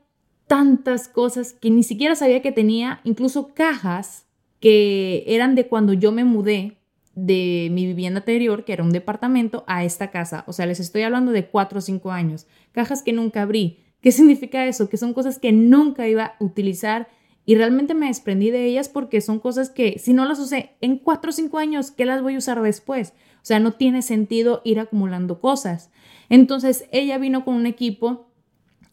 tantas 0.48 1.08
cosas 1.08 1.54
que 1.54 1.72
ni 1.72 1.84
siquiera 1.84 2.16
sabía 2.16 2.42
que 2.42 2.52
tenía, 2.52 3.02
incluso 3.04 3.54
cajas 3.54 4.26
que 4.60 5.24
eran 5.28 5.56
de 5.56 5.68
cuando 5.68 5.94
yo 5.94 6.12
me 6.12 6.24
mudé 6.24 6.78
de 7.16 7.70
mi 7.72 7.86
vivienda 7.86 8.20
anterior, 8.20 8.64
que 8.64 8.74
era 8.74 8.84
un 8.84 8.92
departamento, 8.92 9.64
a 9.68 9.84
esta 9.84 10.12
casa. 10.12 10.44
O 10.48 10.54
sea, 10.54 10.66
les 10.66 10.80
estoy 10.80 11.02
hablando 11.02 11.32
de 11.32 11.48
cuatro 11.48 11.80
o 11.80 11.82
cinco 11.82 12.12
años. 12.12 12.48
Cajas 12.72 13.04
que 13.04 13.14
nunca 13.14 13.42
abrí, 13.42 13.80
¿Qué 14.02 14.12
significa 14.12 14.66
eso? 14.66 14.90
Que 14.90 14.98
son 14.98 15.14
cosas 15.14 15.40
que 15.40 15.52
nunca 15.52 16.08
iba 16.08 16.26
a 16.26 16.36
utilizar 16.40 17.08
y 17.46 17.56
realmente 17.56 17.96
me 17.96 18.08
desprendí 18.08 18.52
de 18.52 18.66
ellas 18.66 18.90
porque 18.90 19.22
son 19.22 19.40
cosas 19.40 19.70
que 19.70 19.98
si 19.98 20.14
no 20.14 20.26
las 20.26 20.40
usé 20.40 20.72
en 20.82 20.98
cuatro 20.98 21.30
o 21.30 21.34
cinco 21.34 21.58
años, 21.58 21.92
¿qué 21.92 22.06
las 22.06 22.22
voy 22.22 22.36
a 22.36 22.38
usar 22.38 22.62
después? 22.62 23.14
O 23.38 23.46
sea, 23.46 23.60
no 23.60 23.74
tiene 23.74 24.04
sentido 24.04 24.62
ir 24.64 24.80
acumulando 24.80 25.40
cosas. 25.40 25.90
Entonces, 26.30 26.86
ella 26.92 27.18
vino 27.18 27.44
con 27.44 27.56
un 27.56 27.66
equipo 27.66 28.28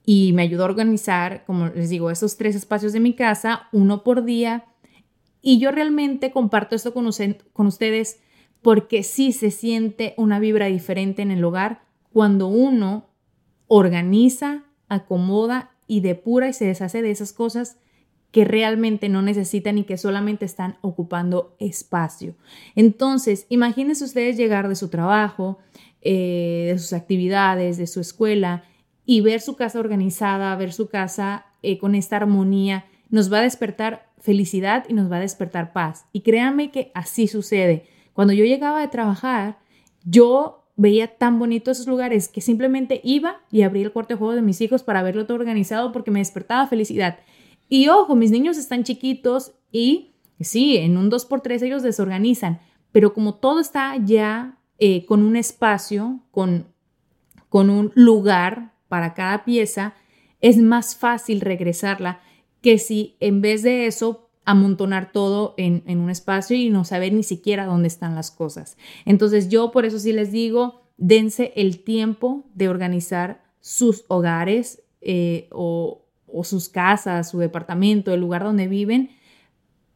y 0.05 0.33
me 0.33 0.43
ayudó 0.43 0.63
a 0.63 0.67
organizar, 0.67 1.45
como 1.45 1.67
les 1.67 1.91
digo, 1.91 2.11
esos 2.11 2.39
tres 2.39 2.57
espacios 2.57 2.95
de 2.95 3.01
mi 3.01 3.13
casa, 3.13 3.69
uno 3.73 4.03
por 4.03 4.25
día. 4.25 4.65
Y 5.41 5.59
yo 5.59 5.71
realmente 5.71 6.31
comparto 6.31 6.75
esto 6.75 6.93
con, 6.93 7.07
ustedes 7.07 8.21
porque 8.63 9.03
sí 9.03 9.33
se 9.33 9.51
siente 9.51 10.15
una 10.17 10.41
vibra 10.41 10.67
diferente 10.67 11.23
en 11.23 11.31
el 11.31 11.45
hogar 11.45 11.83
cuando 12.13 12.49
uno 12.49 13.07
organiza, 13.67 14.65
acomoda 14.89 15.71
y 15.87 16.01
depura 16.01 16.49
y 16.49 16.53
se 16.53 16.67
deshace 16.67 17.03
de 17.03 17.11
esas 17.11 17.33
cosas 17.33 17.79
que 18.31 18.45
realmente 18.45 19.09
no 19.09 19.23
necesitan 19.23 19.79
y 19.79 19.85
que 19.85 19.97
solamente 19.97 20.45
están 20.45 20.77
ocupando 20.83 21.57
espacio. 21.59 22.35
Entonces, 22.75 23.47
imagínense 23.49 24.05
ustedes 24.05 24.37
llegar 24.37 24.69
de 24.69 24.77
su 24.77 24.89
trabajo, 24.89 25.59
eh, 26.03 26.71
de 26.73 26.79
sus 26.79 26.93
actividades, 26.93 27.79
de 27.79 27.87
su 27.87 28.01
escuela 28.01 28.65
y 29.07 29.23
ver 29.23 29.41
su 29.41 29.57
casa 29.57 29.81
organizada, 29.81 30.55
ver 30.57 30.73
su 30.73 30.89
casa 30.89 31.47
eh, 31.63 31.79
con 31.79 31.95
esta 31.95 32.17
armonía, 32.17 32.85
nos 33.11 33.33
va 33.33 33.39
a 33.39 33.43
despertar 33.43 34.11
felicidad 34.19 34.85
y 34.89 34.93
nos 34.93 35.11
va 35.11 35.17
a 35.17 35.21
despertar 35.21 35.73
paz. 35.73 36.07
Y 36.13 36.21
créanme 36.21 36.71
que 36.71 36.91
así 36.95 37.29
sucede. 37.29 37.87
Cuando 38.13 38.33
yo 38.33 38.45
llegaba 38.45 38.81
de 38.81 38.89
trabajar, 38.89 39.59
yo 40.05 40.67
veía 40.77 41.09
tan 41.17 41.39
bonito 41.39 41.71
esos 41.71 41.87
lugares 41.87 42.29
que 42.29 42.41
simplemente 42.41 43.01
iba 43.03 43.41
y 43.51 43.63
abría 43.63 43.85
el 43.85 43.93
cuarto 43.93 44.15
de 44.15 44.19
juego 44.19 44.35
de 44.35 44.43
mis 44.43 44.61
hijos 44.61 44.83
para 44.83 45.03
verlo 45.03 45.27
todo 45.27 45.39
organizado 45.39 45.93
porque 45.93 46.11
me 46.11 46.21
despertaba 46.21 46.67
felicidad. 46.67 47.19
Y 47.69 47.89
ojo, 47.89 48.15
mis 48.15 48.31
niños 48.31 48.57
están 48.57 48.85
chiquitos 48.85 49.53
y 49.73 50.15
sí, 50.41 50.77
en 50.77 50.97
un 50.97 51.11
2x3 51.11 51.63
ellos 51.63 51.83
desorganizan, 51.83 52.61
pero 52.93 53.13
como 53.13 53.35
todo 53.35 53.61
está 53.61 53.97
ya 53.97 54.59
eh, 54.79 55.05
con 55.05 55.25
un 55.25 55.37
espacio, 55.37 56.21
con, 56.31 56.69
con 57.49 57.71
un 57.71 57.93
lugar 57.95 58.73
para 58.89 59.15
cada 59.15 59.45
pieza, 59.45 59.95
es 60.41 60.59
más 60.59 60.97
fácil 60.97 61.41
regresarla 61.41 62.21
que 62.69 62.77
si 62.77 63.17
en 63.21 63.41
vez 63.41 63.63
de 63.63 63.87
eso 63.87 64.29
amontonar 64.45 65.11
todo 65.11 65.55
en, 65.57 65.83
un 65.87 66.11
espacio 66.11 66.55
y 66.55 66.69
no 66.69 66.85
saber 66.85 67.15
ni 67.15 67.23
siquiera 67.23 67.65
dónde 67.65 67.89
están 67.89 68.15
las 68.15 68.31
cosas. 68.31 68.77
Entonces 69.07 69.49
yo 69.49 69.71
por 69.71 69.87
eso 69.87 69.99
sí 69.99 70.13
les 70.13 70.33
digo, 70.33 70.83
dense 70.99 71.55
el 71.57 71.83
tiempo 71.83 72.45
de 72.53 72.69
organizar 72.69 73.43
sus 73.61 74.05
hogares 74.09 74.83
eh, 75.01 75.49
o, 75.51 76.05
sus 76.43 76.69
casas, 76.69 77.31
su 77.31 77.39
departamento, 77.39 78.13
el 78.13 78.21
lugar 78.21 78.45
donde 78.45 78.69
viven, 78.69 79.13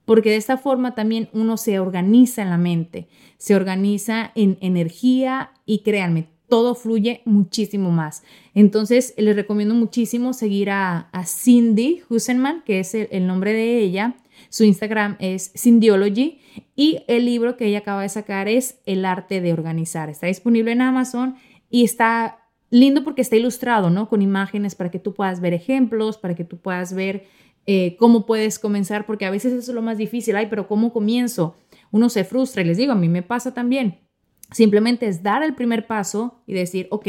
porque 0.07 0.31
de 0.31 0.37
esta 0.37 0.57
forma 0.57 0.95
también 0.95 1.29
uno 1.35 1.59
se 1.59 1.79
organiza 1.79 2.41
en 2.41 2.49
la 2.49 2.57
mente, 2.57 3.07
se 3.37 3.55
organiza 3.55 4.33
en 4.35 4.57
energía 4.63 5.53
y 5.67 5.81
créanme, 5.81 6.29
todo 6.53 6.75
fluye 6.75 7.23
muchísimo 7.25 7.91
más. 7.91 8.25
Entonces, 8.53 9.15
les 9.17 9.35
recomiendo 9.35 9.75
muchísimo 9.75 10.35
seguir 10.35 10.69
a, 10.69 11.09
Cindy 11.25 12.03
Husenman, 12.11 12.63
que 12.67 12.79
es 12.79 12.95
el, 12.95 13.27
nombre 13.27 13.55
de 13.55 13.79
ella. 13.79 14.17
Su 14.51 14.65
Instagram 14.65 15.17
es 15.19 15.51
Syndiology 15.55 16.41
y 16.77 17.05
el 17.09 17.25
libro 17.25 17.57
que 17.57 17.69
ella 17.69 17.79
acaba 17.79 18.03
de 18.03 18.11
sacar 18.11 18.49
es 18.49 18.81
El 18.85 19.07
arte 19.07 19.41
de 19.41 19.55
organizar. 19.55 20.11
Está 20.11 20.27
disponible 20.27 20.73
en 20.73 20.83
Amazon 20.83 21.37
y 21.71 21.85
está 21.85 22.51
lindo 22.69 23.03
porque 23.03 23.23
está 23.23 23.37
ilustrado, 23.37 23.89
¿no? 23.89 24.11
Con 24.11 24.21
imágenes 24.21 24.75
para 24.75 24.91
que 24.91 24.99
tú 24.99 25.15
puedas 25.15 25.41
ver 25.41 25.55
ejemplos, 25.55 26.19
para 26.19 26.35
que 26.35 26.45
tú 26.45 26.59
puedas 26.59 26.93
ver 26.93 27.25
eh, 27.65 27.97
cómo 27.99 28.27
puedes 28.27 28.59
comenzar, 28.59 29.07
porque 29.07 29.25
a 29.25 29.31
veces 29.31 29.55
eso 29.55 29.71
es 29.71 29.75
lo 29.75 29.81
más 29.81 29.97
difícil. 29.97 30.37
Ay, 30.37 30.49
pero 30.51 30.69
¿cómo 30.69 30.93
comienzo? 30.93 31.57
Uno 31.93 32.11
se 32.11 32.25
frustra 32.25 32.61
y 32.61 32.67
les 32.67 32.77
digo, 32.77 32.93
a 32.93 32.97
mí 32.97 33.09
me 33.09 33.23
pasa 33.23 33.55
también. 33.55 34.02
Simplemente 34.53 35.07
es 35.07 35.23
dar 35.23 35.43
el 35.43 35.55
primer 35.55 35.87
paso 35.87 36.43
y 36.47 36.55
decir, 36.55 36.89
ok, 36.91 37.07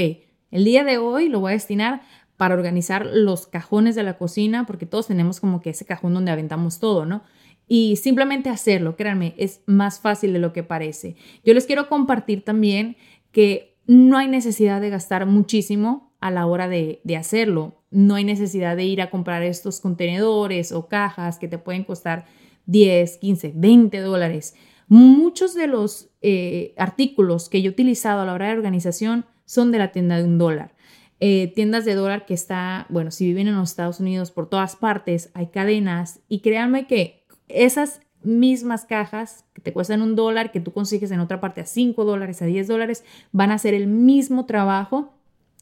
el 0.51 0.65
día 0.65 0.83
de 0.83 0.97
hoy 0.97 1.29
lo 1.29 1.39
voy 1.39 1.51
a 1.51 1.53
destinar 1.53 2.01
para 2.37 2.55
organizar 2.55 3.05
los 3.05 3.47
cajones 3.47 3.95
de 3.95 4.03
la 4.03 4.17
cocina, 4.17 4.65
porque 4.65 4.85
todos 4.85 5.07
tenemos 5.07 5.39
como 5.39 5.61
que 5.61 5.69
ese 5.71 5.85
cajón 5.85 6.13
donde 6.13 6.31
aventamos 6.31 6.79
todo, 6.79 7.05
¿no? 7.05 7.23
Y 7.67 7.95
simplemente 7.95 8.49
hacerlo, 8.49 8.95
créanme, 8.95 9.33
es 9.37 9.61
más 9.65 9.99
fácil 9.99 10.33
de 10.33 10.39
lo 10.39 10.51
que 10.51 10.63
parece. 10.63 11.15
Yo 11.43 11.53
les 11.53 11.65
quiero 11.65 11.87
compartir 11.87 12.43
también 12.43 12.97
que 13.31 13.77
no 13.87 14.17
hay 14.17 14.27
necesidad 14.27 14.81
de 14.81 14.89
gastar 14.89 15.25
muchísimo 15.25 16.13
a 16.19 16.31
la 16.31 16.45
hora 16.45 16.69
de, 16.69 17.01
hacerlo. 17.17 17.83
No 17.91 18.15
hay 18.15 18.23
necesidad 18.23 18.77
de 18.77 18.85
ir 18.85 19.01
a 19.01 19.09
comprar 19.09 19.43
estos 19.43 19.79
contenedores 19.79 20.71
o 20.71 20.87
cajas 20.87 21.37
que 21.37 21.47
te 21.47 21.57
pueden 21.57 21.83
costar 21.83 22.25
10, 22.65 23.17
15, 23.17 23.53
20 23.55 23.99
dólares. 23.99 24.55
Muchos 24.95 25.55
de 25.55 25.65
los 25.65 26.11
eh, 26.21 26.75
artículos 26.77 27.49
que 27.49 27.63
yo 27.63 27.71
he 27.71 27.73
utilizado 27.73 28.21
a 28.21 28.25
la 28.25 28.33
hora 28.33 28.45
de 28.45 28.53
organización 28.53 29.25
son 29.43 29.71
de 29.71 29.79
la 29.79 29.91
tienda 29.91 30.17
de 30.17 30.23
un 30.23 30.37
dólar. 30.37 30.75
Eh, 31.19 31.51
tiendas 31.55 31.83
de 31.83 31.95
dólar 31.95 32.27
que 32.27 32.35
está, 32.35 32.85
bueno, 32.89 33.09
si 33.09 33.25
viven 33.25 33.47
en 33.47 33.55
los 33.55 33.71
Estados 33.71 33.99
Unidos 33.99 34.29
por 34.29 34.47
todas 34.47 34.75
partes, 34.75 35.31
hay 35.33 35.47
cadenas 35.47 36.19
y 36.29 36.41
créanme 36.41 36.85
que 36.85 37.25
esas 37.47 38.01
mismas 38.21 38.85
cajas 38.85 39.45
que 39.53 39.63
te 39.63 39.73
cuestan 39.73 40.03
un 40.03 40.15
dólar, 40.15 40.51
que 40.51 40.59
tú 40.59 40.71
consigues 40.73 41.09
en 41.09 41.21
otra 41.21 41.41
parte 41.41 41.61
a 41.61 41.65
5 41.65 42.05
dólares, 42.05 42.43
a 42.43 42.45
10 42.45 42.67
dólares, 42.67 43.03
van 43.31 43.49
a 43.49 43.55
hacer 43.55 43.73
el 43.73 43.87
mismo 43.87 44.45
trabajo 44.45 45.11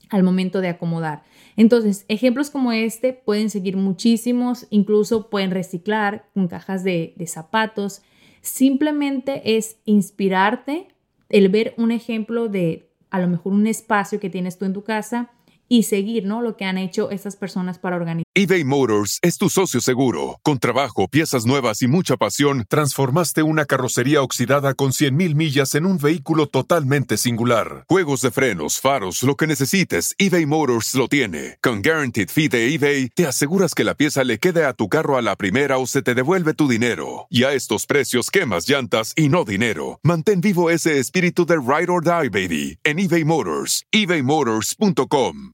al 0.09 0.23
momento 0.23 0.59
de 0.59 0.67
acomodar. 0.67 1.23
Entonces, 1.55 2.03
ejemplos 2.09 2.49
como 2.49 2.73
este 2.73 3.13
pueden 3.13 3.49
seguir 3.49 3.77
muchísimos, 3.77 4.67
incluso 4.71 5.29
pueden 5.29 5.51
reciclar 5.51 6.25
con 6.33 6.49
cajas 6.49 6.83
de, 6.83 7.13
de 7.15 7.27
zapatos, 7.27 8.01
Simplemente 8.41 9.57
es 9.57 9.77
inspirarte, 9.85 10.87
el 11.29 11.49
ver 11.49 11.73
un 11.77 11.91
ejemplo 11.91 12.47
de 12.49 12.89
a 13.09 13.19
lo 13.19 13.27
mejor 13.27 13.53
un 13.53 13.67
espacio 13.67 14.19
que 14.19 14.29
tienes 14.29 14.57
tú 14.57 14.65
en 14.65 14.73
tu 14.73 14.83
casa 14.83 15.31
y 15.71 15.83
seguir, 15.83 16.25
¿no? 16.25 16.41
Lo 16.41 16.57
que 16.57 16.65
han 16.65 16.77
hecho 16.77 17.09
estas 17.11 17.37
personas 17.37 17.79
para 17.79 17.95
organizar. 17.95 18.25
eBay 18.35 18.65
Motors 18.65 19.19
es 19.21 19.37
tu 19.37 19.49
socio 19.49 19.79
seguro. 19.79 20.37
Con 20.43 20.59
trabajo, 20.59 21.07
piezas 21.07 21.45
nuevas 21.45 21.81
y 21.81 21.87
mucha 21.87 22.17
pasión, 22.17 22.65
transformaste 22.67 23.41
una 23.41 23.63
carrocería 23.63 24.21
oxidada 24.21 24.73
con 24.73 24.91
100.000 24.91 25.33
millas 25.33 25.73
en 25.75 25.85
un 25.85 25.97
vehículo 25.97 26.47
totalmente 26.47 27.15
singular. 27.15 27.85
Juegos 27.87 28.19
de 28.19 28.31
frenos, 28.31 28.81
faros, 28.81 29.23
lo 29.23 29.37
que 29.37 29.47
necesites, 29.47 30.13
eBay 30.17 30.45
Motors 30.45 30.93
lo 30.93 31.07
tiene. 31.07 31.57
Con 31.61 31.81
Guaranteed 31.81 32.27
Fee 32.29 32.49
de 32.49 32.75
eBay, 32.75 33.07
te 33.07 33.25
aseguras 33.25 33.73
que 33.73 33.85
la 33.85 33.95
pieza 33.95 34.25
le 34.25 34.39
quede 34.39 34.65
a 34.65 34.73
tu 34.73 34.89
carro 34.89 35.15
a 35.17 35.21
la 35.21 35.37
primera 35.37 35.77
o 35.77 35.87
se 35.87 36.01
te 36.01 36.15
devuelve 36.15 36.53
tu 36.53 36.67
dinero. 36.67 37.27
Y 37.29 37.45
a 37.45 37.53
estos 37.53 37.85
precios, 37.85 38.29
quemas 38.29 38.67
llantas 38.67 39.13
y 39.15 39.29
no 39.29 39.45
dinero. 39.45 40.01
Mantén 40.03 40.41
vivo 40.41 40.69
ese 40.69 40.99
espíritu 40.99 41.45
de 41.45 41.55
Ride 41.55 41.89
or 41.89 42.03
Die, 42.03 42.27
baby, 42.27 42.77
en 42.83 42.99
eBay 42.99 43.23
Motors. 43.23 43.85
ebaymotors.com. 43.93 45.53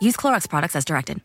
Use 0.00 0.16
Clorox 0.16 0.46
products 0.46 0.76
as 0.76 0.84
directed. 0.84 1.18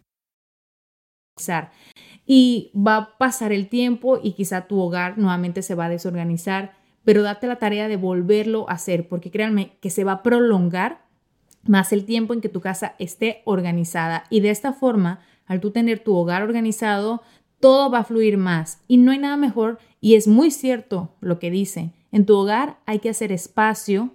Y 2.25 2.71
va 2.75 2.97
a 2.97 3.17
pasar 3.17 3.51
el 3.51 3.67
tiempo 3.67 4.19
y 4.21 4.33
quizá 4.33 4.67
tu 4.67 4.79
hogar 4.79 5.17
nuevamente 5.17 5.61
se 5.61 5.75
va 5.75 5.85
a 5.85 5.89
desorganizar, 5.89 6.73
pero 7.03 7.21
date 7.21 7.47
la 7.47 7.57
tarea 7.57 7.87
de 7.87 7.97
volverlo 7.97 8.69
a 8.69 8.73
hacer, 8.73 9.07
porque 9.07 9.29
créanme 9.29 9.77
que 9.81 9.89
se 9.89 10.03
va 10.03 10.13
a 10.13 10.23
prolongar 10.23 11.05
más 11.63 11.91
el 11.91 12.05
tiempo 12.05 12.33
en 12.33 12.41
que 12.41 12.49
tu 12.49 12.61
casa 12.61 12.95
esté 12.97 13.41
organizada. 13.45 14.23
Y 14.29 14.39
de 14.39 14.49
esta 14.49 14.73
forma, 14.73 15.19
al 15.45 15.59
tú 15.59 15.71
tener 15.71 15.99
tu 15.99 16.15
hogar 16.15 16.43
organizado, 16.43 17.21
todo 17.59 17.91
va 17.91 17.99
a 17.99 18.03
fluir 18.03 18.37
más. 18.37 18.81
Y 18.87 18.97
no 18.97 19.11
hay 19.11 19.19
nada 19.19 19.37
mejor, 19.37 19.79
y 19.99 20.15
es 20.15 20.27
muy 20.27 20.49
cierto 20.49 21.15
lo 21.19 21.39
que 21.39 21.51
dicen, 21.51 21.93
en 22.11 22.25
tu 22.25 22.35
hogar 22.35 22.79
hay 22.85 22.99
que 22.99 23.09
hacer 23.09 23.31
espacio 23.31 24.11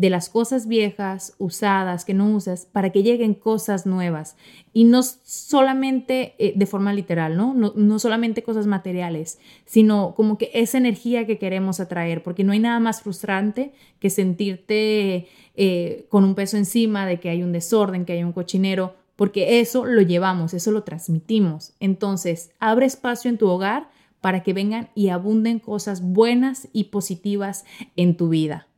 de 0.00 0.08
las 0.08 0.30
cosas 0.30 0.66
viejas, 0.66 1.34
usadas, 1.36 2.06
que 2.06 2.14
no 2.14 2.34
usas, 2.34 2.64
para 2.64 2.88
que 2.88 3.02
lleguen 3.02 3.34
cosas 3.34 3.84
nuevas. 3.84 4.34
Y 4.72 4.84
no 4.84 5.02
solamente 5.02 6.34
eh, 6.38 6.54
de 6.56 6.64
forma 6.64 6.94
literal, 6.94 7.36
¿no? 7.36 7.52
¿no? 7.52 7.98
solamente 7.98 8.42
cosas 8.42 8.66
materiales, 8.66 9.38
sino 9.66 10.14
como 10.14 10.38
que 10.38 10.50
esa 10.54 10.78
energía 10.78 11.26
que 11.26 11.36
queremos 11.36 11.80
atraer, 11.80 12.22
porque 12.22 12.44
no 12.44 12.52
hay 12.52 12.60
nada 12.60 12.80
más 12.80 13.02
frustrante 13.02 13.74
que 13.98 14.08
sentirte 14.08 15.28
eh, 15.54 16.06
con 16.08 16.24
un 16.24 16.34
peso 16.34 16.56
encima 16.56 17.04
de 17.04 17.20
que 17.20 17.28
hay 17.28 17.42
un 17.42 17.52
desorden, 17.52 18.06
que 18.06 18.14
hay 18.14 18.24
un 18.24 18.32
cochinero, 18.32 18.94
porque 19.16 19.60
eso 19.60 19.84
lo 19.84 20.00
llevamos, 20.00 20.54
eso 20.54 20.70
lo 20.70 20.82
transmitimos. 20.82 21.74
Entonces, 21.78 22.52
abre 22.58 22.86
espacio 22.86 23.28
en 23.28 23.36
tu 23.36 23.48
hogar 23.48 23.90
para 24.22 24.42
que 24.42 24.54
vengan 24.54 24.88
y 24.94 25.10
abunden 25.10 25.58
cosas 25.58 26.00
buenas 26.00 26.68
y 26.72 26.84
positivas 26.84 27.66
en 27.96 28.16
tu 28.16 28.30
vida. 28.30 28.69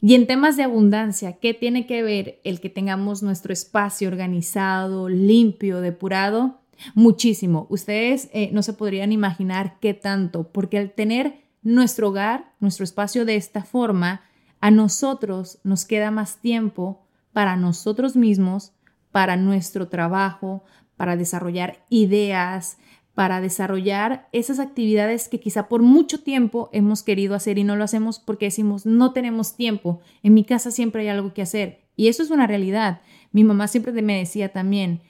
Y 0.00 0.14
en 0.14 0.28
temas 0.28 0.56
de 0.56 0.62
abundancia, 0.62 1.38
¿qué 1.40 1.54
tiene 1.54 1.86
que 1.86 2.02
ver 2.02 2.40
el 2.44 2.60
que 2.60 2.70
tengamos 2.70 3.22
nuestro 3.22 3.52
espacio 3.52 4.08
organizado, 4.08 5.08
limpio, 5.08 5.80
depurado? 5.80 6.60
Muchísimo. 6.94 7.66
Ustedes 7.68 8.30
eh, 8.32 8.50
no 8.52 8.62
se 8.62 8.74
podrían 8.74 9.10
imaginar 9.10 9.78
qué 9.80 9.94
tanto, 9.94 10.52
porque 10.52 10.78
al 10.78 10.92
tener 10.92 11.40
nuestro 11.62 12.10
hogar, 12.10 12.52
nuestro 12.60 12.84
espacio 12.84 13.24
de 13.24 13.34
esta 13.34 13.64
forma, 13.64 14.22
a 14.60 14.70
nosotros 14.70 15.58
nos 15.64 15.84
queda 15.84 16.12
más 16.12 16.38
tiempo 16.38 17.04
para 17.32 17.56
nosotros 17.56 18.14
mismos, 18.14 18.72
para 19.10 19.36
nuestro 19.36 19.88
trabajo, 19.88 20.64
para 20.96 21.16
desarrollar 21.16 21.84
ideas, 21.88 22.78
para 23.18 23.40
desarrollar 23.40 24.28
esas 24.30 24.60
actividades 24.60 25.26
que 25.28 25.40
quizá 25.40 25.66
por 25.66 25.82
mucho 25.82 26.22
tiempo 26.22 26.70
hemos 26.72 27.02
querido 27.02 27.34
hacer 27.34 27.58
y 27.58 27.64
no 27.64 27.74
lo 27.74 27.82
hacemos 27.82 28.20
porque 28.20 28.44
decimos 28.44 28.86
no 28.86 29.12
tenemos 29.12 29.56
tiempo, 29.56 29.98
en 30.22 30.34
mi 30.34 30.44
casa 30.44 30.70
siempre 30.70 31.02
hay 31.02 31.08
algo 31.08 31.34
que 31.34 31.42
hacer. 31.42 31.80
Y 31.96 32.06
eso 32.06 32.22
es 32.22 32.30
una 32.30 32.46
realidad. 32.46 33.00
Mi 33.32 33.42
mamá 33.42 33.66
siempre 33.66 33.90
me 34.02 34.18
decía 34.18 34.50
también, 34.50 35.00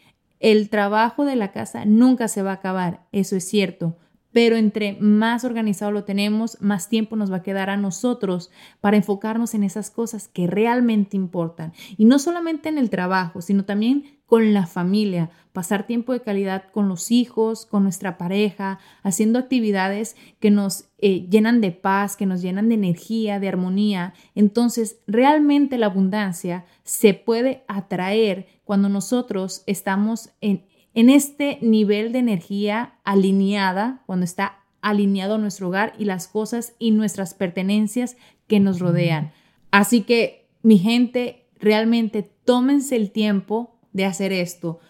el 0.40 0.70
trabajo 0.70 1.26
de 1.26 1.36
la 1.36 1.52
casa 1.52 1.84
nunca 1.84 2.28
se 2.28 2.40
va 2.40 2.52
a 2.52 2.54
acabar, 2.54 3.06
eso 3.12 3.36
es 3.36 3.46
cierto, 3.46 3.98
pero 4.38 4.54
entre 4.54 4.96
más 5.00 5.42
organizado 5.42 5.90
lo 5.90 6.04
tenemos, 6.04 6.58
más 6.60 6.88
tiempo 6.88 7.16
nos 7.16 7.32
va 7.32 7.38
a 7.38 7.42
quedar 7.42 7.70
a 7.70 7.76
nosotros 7.76 8.52
para 8.80 8.96
enfocarnos 8.96 9.52
en 9.54 9.64
esas 9.64 9.90
cosas 9.90 10.28
que 10.28 10.46
realmente 10.46 11.16
importan. 11.16 11.72
Y 11.96 12.04
no 12.04 12.20
solamente 12.20 12.68
en 12.68 12.78
el 12.78 12.88
trabajo, 12.88 13.42
sino 13.42 13.64
también 13.64 14.20
con 14.26 14.54
la 14.54 14.68
familia, 14.68 15.30
pasar 15.52 15.88
tiempo 15.88 16.12
de 16.12 16.22
calidad 16.22 16.66
con 16.70 16.88
los 16.88 17.10
hijos, 17.10 17.66
con 17.66 17.82
nuestra 17.82 18.16
pareja, 18.16 18.78
haciendo 19.02 19.40
actividades 19.40 20.14
que 20.38 20.52
nos 20.52 20.84
eh, 20.98 21.26
llenan 21.28 21.60
de 21.60 21.72
paz, 21.72 22.14
que 22.14 22.26
nos 22.26 22.40
llenan 22.40 22.68
de 22.68 22.76
energía, 22.76 23.40
de 23.40 23.48
armonía. 23.48 24.14
Entonces, 24.36 25.00
realmente 25.08 25.78
la 25.78 25.86
abundancia 25.86 26.64
se 26.84 27.12
puede 27.12 27.64
atraer 27.66 28.46
cuando 28.62 28.88
nosotros 28.88 29.64
estamos 29.66 30.30
en, 30.40 30.62
en 30.98 31.10
este 31.10 31.60
nivel 31.62 32.10
de 32.10 32.18
energía 32.18 32.98
alineada, 33.04 34.02
cuando 34.06 34.24
está 34.24 34.64
alineado 34.80 35.38
nuestro 35.38 35.68
hogar 35.68 35.92
y 35.96 36.06
las 36.06 36.26
cosas 36.26 36.74
y 36.80 36.90
nuestras 36.90 37.34
pertenencias 37.34 38.16
que 38.48 38.58
nos 38.58 38.80
rodean. 38.80 39.30
Así 39.70 40.00
que, 40.00 40.48
mi 40.64 40.76
gente, 40.76 41.46
realmente 41.60 42.28
tómense 42.44 42.96
el 42.96 43.12
tiempo 43.12 43.78
de 43.92 44.06
hacer 44.06 44.32
esto. 44.32 44.80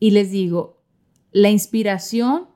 Y 0.00 0.12
les 0.12 0.30
digo, 0.30 0.80
la 1.32 1.50
inspiración 1.50 2.46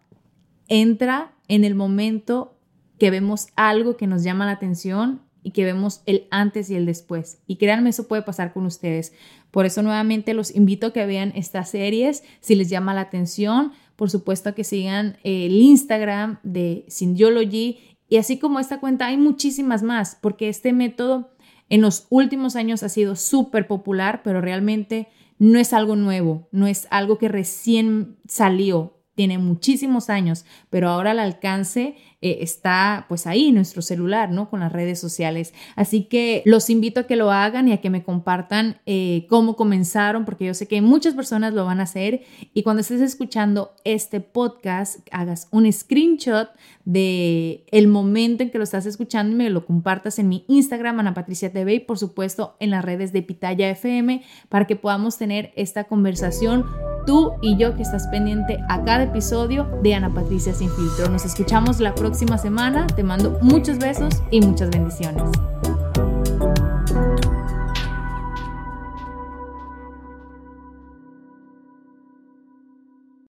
entra 0.69 1.35
en 1.49 1.65
el 1.65 1.75
momento 1.75 2.57
que 2.99 3.11
vemos 3.11 3.49
algo 3.57 3.99
que 3.99 4.07
nos 4.07 4.23
llama 4.23 4.47
la 4.47 4.53
atención 4.53 5.21
y 5.43 5.51
que 5.53 5.65
vemos 5.65 6.03
el 6.07 6.27
antes 6.31 6.71
y 6.71 6.75
el 6.75 6.87
después. 6.87 7.39
Y 7.47 7.57
créanme, 7.57 7.91
eso 7.91 8.09
puede 8.09 8.23
pasar 8.23 8.53
con 8.53 8.67
ustedes. 8.67 9.13
Por 9.51 9.67
eso 9.67 9.83
nuevamente 9.83 10.35
los 10.35 10.55
invito 10.55 10.89
a 10.89 10.93
que 10.93 11.07
vean 11.07 11.33
estas 11.35 11.71
series 11.71 12.23
si 12.41 12.55
les 12.55 12.69
llama 12.69 12.95
la 12.95 13.03
atención. 13.03 13.73
Por 13.97 14.11
supuesto 14.11 14.55
que 14.55 14.65
sigan 14.65 15.19
el 15.23 15.53
Instagram 15.53 16.39
de 16.43 16.85
Syndiology 16.89 17.81
y 18.09 18.19
así 18.19 18.39
como 18.39 18.61
esta 18.61 18.79
cuenta 18.79 19.07
hay 19.07 19.17
muchísimas 19.17 19.83
más 19.83 20.19
porque 20.21 20.49
este 20.49 20.73
método 20.73 21.31
en 21.69 21.81
los 21.81 22.07
últimos 22.11 22.57
años 22.57 22.83
ha 22.83 22.91
sido 22.91 23.17
súper 23.17 23.67
popular, 23.67 24.21
pero 24.23 24.43
realmente 24.43 25.09
no 25.39 25.59
es 25.59 25.73
algo 25.73 25.97
nuevo, 25.97 26.47
no 26.53 26.67
es 26.67 26.87
algo 26.91 27.17
que 27.17 27.29
recién 27.29 28.19
salió, 28.29 29.02
tiene 29.15 29.39
muchísimos 29.39 30.09
años, 30.11 30.45
pero 30.71 30.89
ahora 30.89 31.13
el 31.13 31.19
alcance 31.19 31.97
eh, 32.23 32.39
está 32.41 33.07
pues 33.09 33.27
ahí, 33.27 33.53
nuestro 33.53 33.83
celular, 33.83 34.31
¿no? 34.31 34.49
Con 34.49 34.61
las 34.61 34.73
redes 34.73 34.99
sociales. 34.99 35.53
Así 35.77 36.05
que 36.05 36.43
los 36.47 36.71
invito 36.71 37.01
a 37.01 37.07
que 37.07 37.17
lo 37.17 37.31
hagan 37.31 37.69
y 37.69 37.73
a 37.73 37.81
que 37.81 37.91
me 37.91 38.05
compartan 38.05 38.81
eh, 38.87 39.27
cómo 39.29 39.57
comenzaron, 39.57 40.25
porque 40.25 40.47
yo 40.47 40.55
sé 40.55 40.67
que 40.67 40.81
muchas 40.81 41.15
personas 41.15 41.53
lo 41.53 41.65
van 41.65 41.81
a 41.81 41.83
hacer 41.83 42.23
y 42.55 42.63
cuando 42.63 42.81
estés 42.81 43.01
escuchando 43.01 43.75
este 43.85 44.21
podcast, 44.21 45.01
hagas 45.11 45.49
un 45.51 45.71
screenshot 45.71 46.49
de 46.85 47.65
el 47.71 47.89
momento 47.89 48.43
en 48.43 48.51
que 48.51 48.59
lo 48.59 48.65
estás 48.65 48.87
escuchando 48.87 49.33
y 49.35 49.37
me 49.37 49.51
lo 49.51 49.67
compartas 49.67 50.19
en 50.19 50.29
mi 50.29 50.45
Instagram, 50.49 51.01
Ana 51.01 51.15
Patricia 51.15 51.53
TV 51.53 51.75
y 51.75 51.81
por 51.81 51.99
supuesto 51.99 52.57
en 52.61 52.71
las 52.71 52.85
redes 52.85 53.13
de 53.13 53.23
Pitaya 53.23 53.69
FM 53.71 54.23
para 54.49 54.67
que 54.67 54.77
podamos 54.77 55.19
tener 55.19 55.53
esta 55.57 55.85
conversación 55.85 56.65
tú 57.07 57.35
y 57.41 57.57
yo 57.57 57.75
que 57.75 57.83
estás 57.83 58.07
pendiente 58.09 58.59
a 58.69 58.83
cada 58.85 59.05
episodio 59.05 59.65
de 59.83 59.95
Ana 59.95 60.13
Patricia 60.13 60.55
Sin 60.55 60.71
Filtro. 60.71 61.09
Nos 61.09 61.25
escuchamos 61.25 61.81
la 61.81 61.95
próxima 61.95 62.39
semana. 62.39 62.87
Te 62.87 63.03
mando 63.03 63.39
muchos 63.43 63.79
besos 63.79 64.23
y 64.31 64.41
muchas 64.41 64.71
bendiciones. 64.71 65.23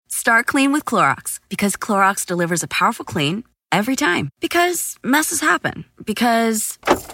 Start 0.09 0.47
clean 0.47 0.73
with 0.73 0.85
Clorox 0.85 1.39
because 1.49 1.77
Clorox 1.77 2.27
delivers 2.27 2.65
a 2.65 2.67
powerful 2.67 3.05
clean 3.05 3.45
every 3.71 3.95
time. 3.95 4.31
Because 4.41 4.97
messes 5.05 5.41
happen. 5.41 5.85
Because. 6.05 6.79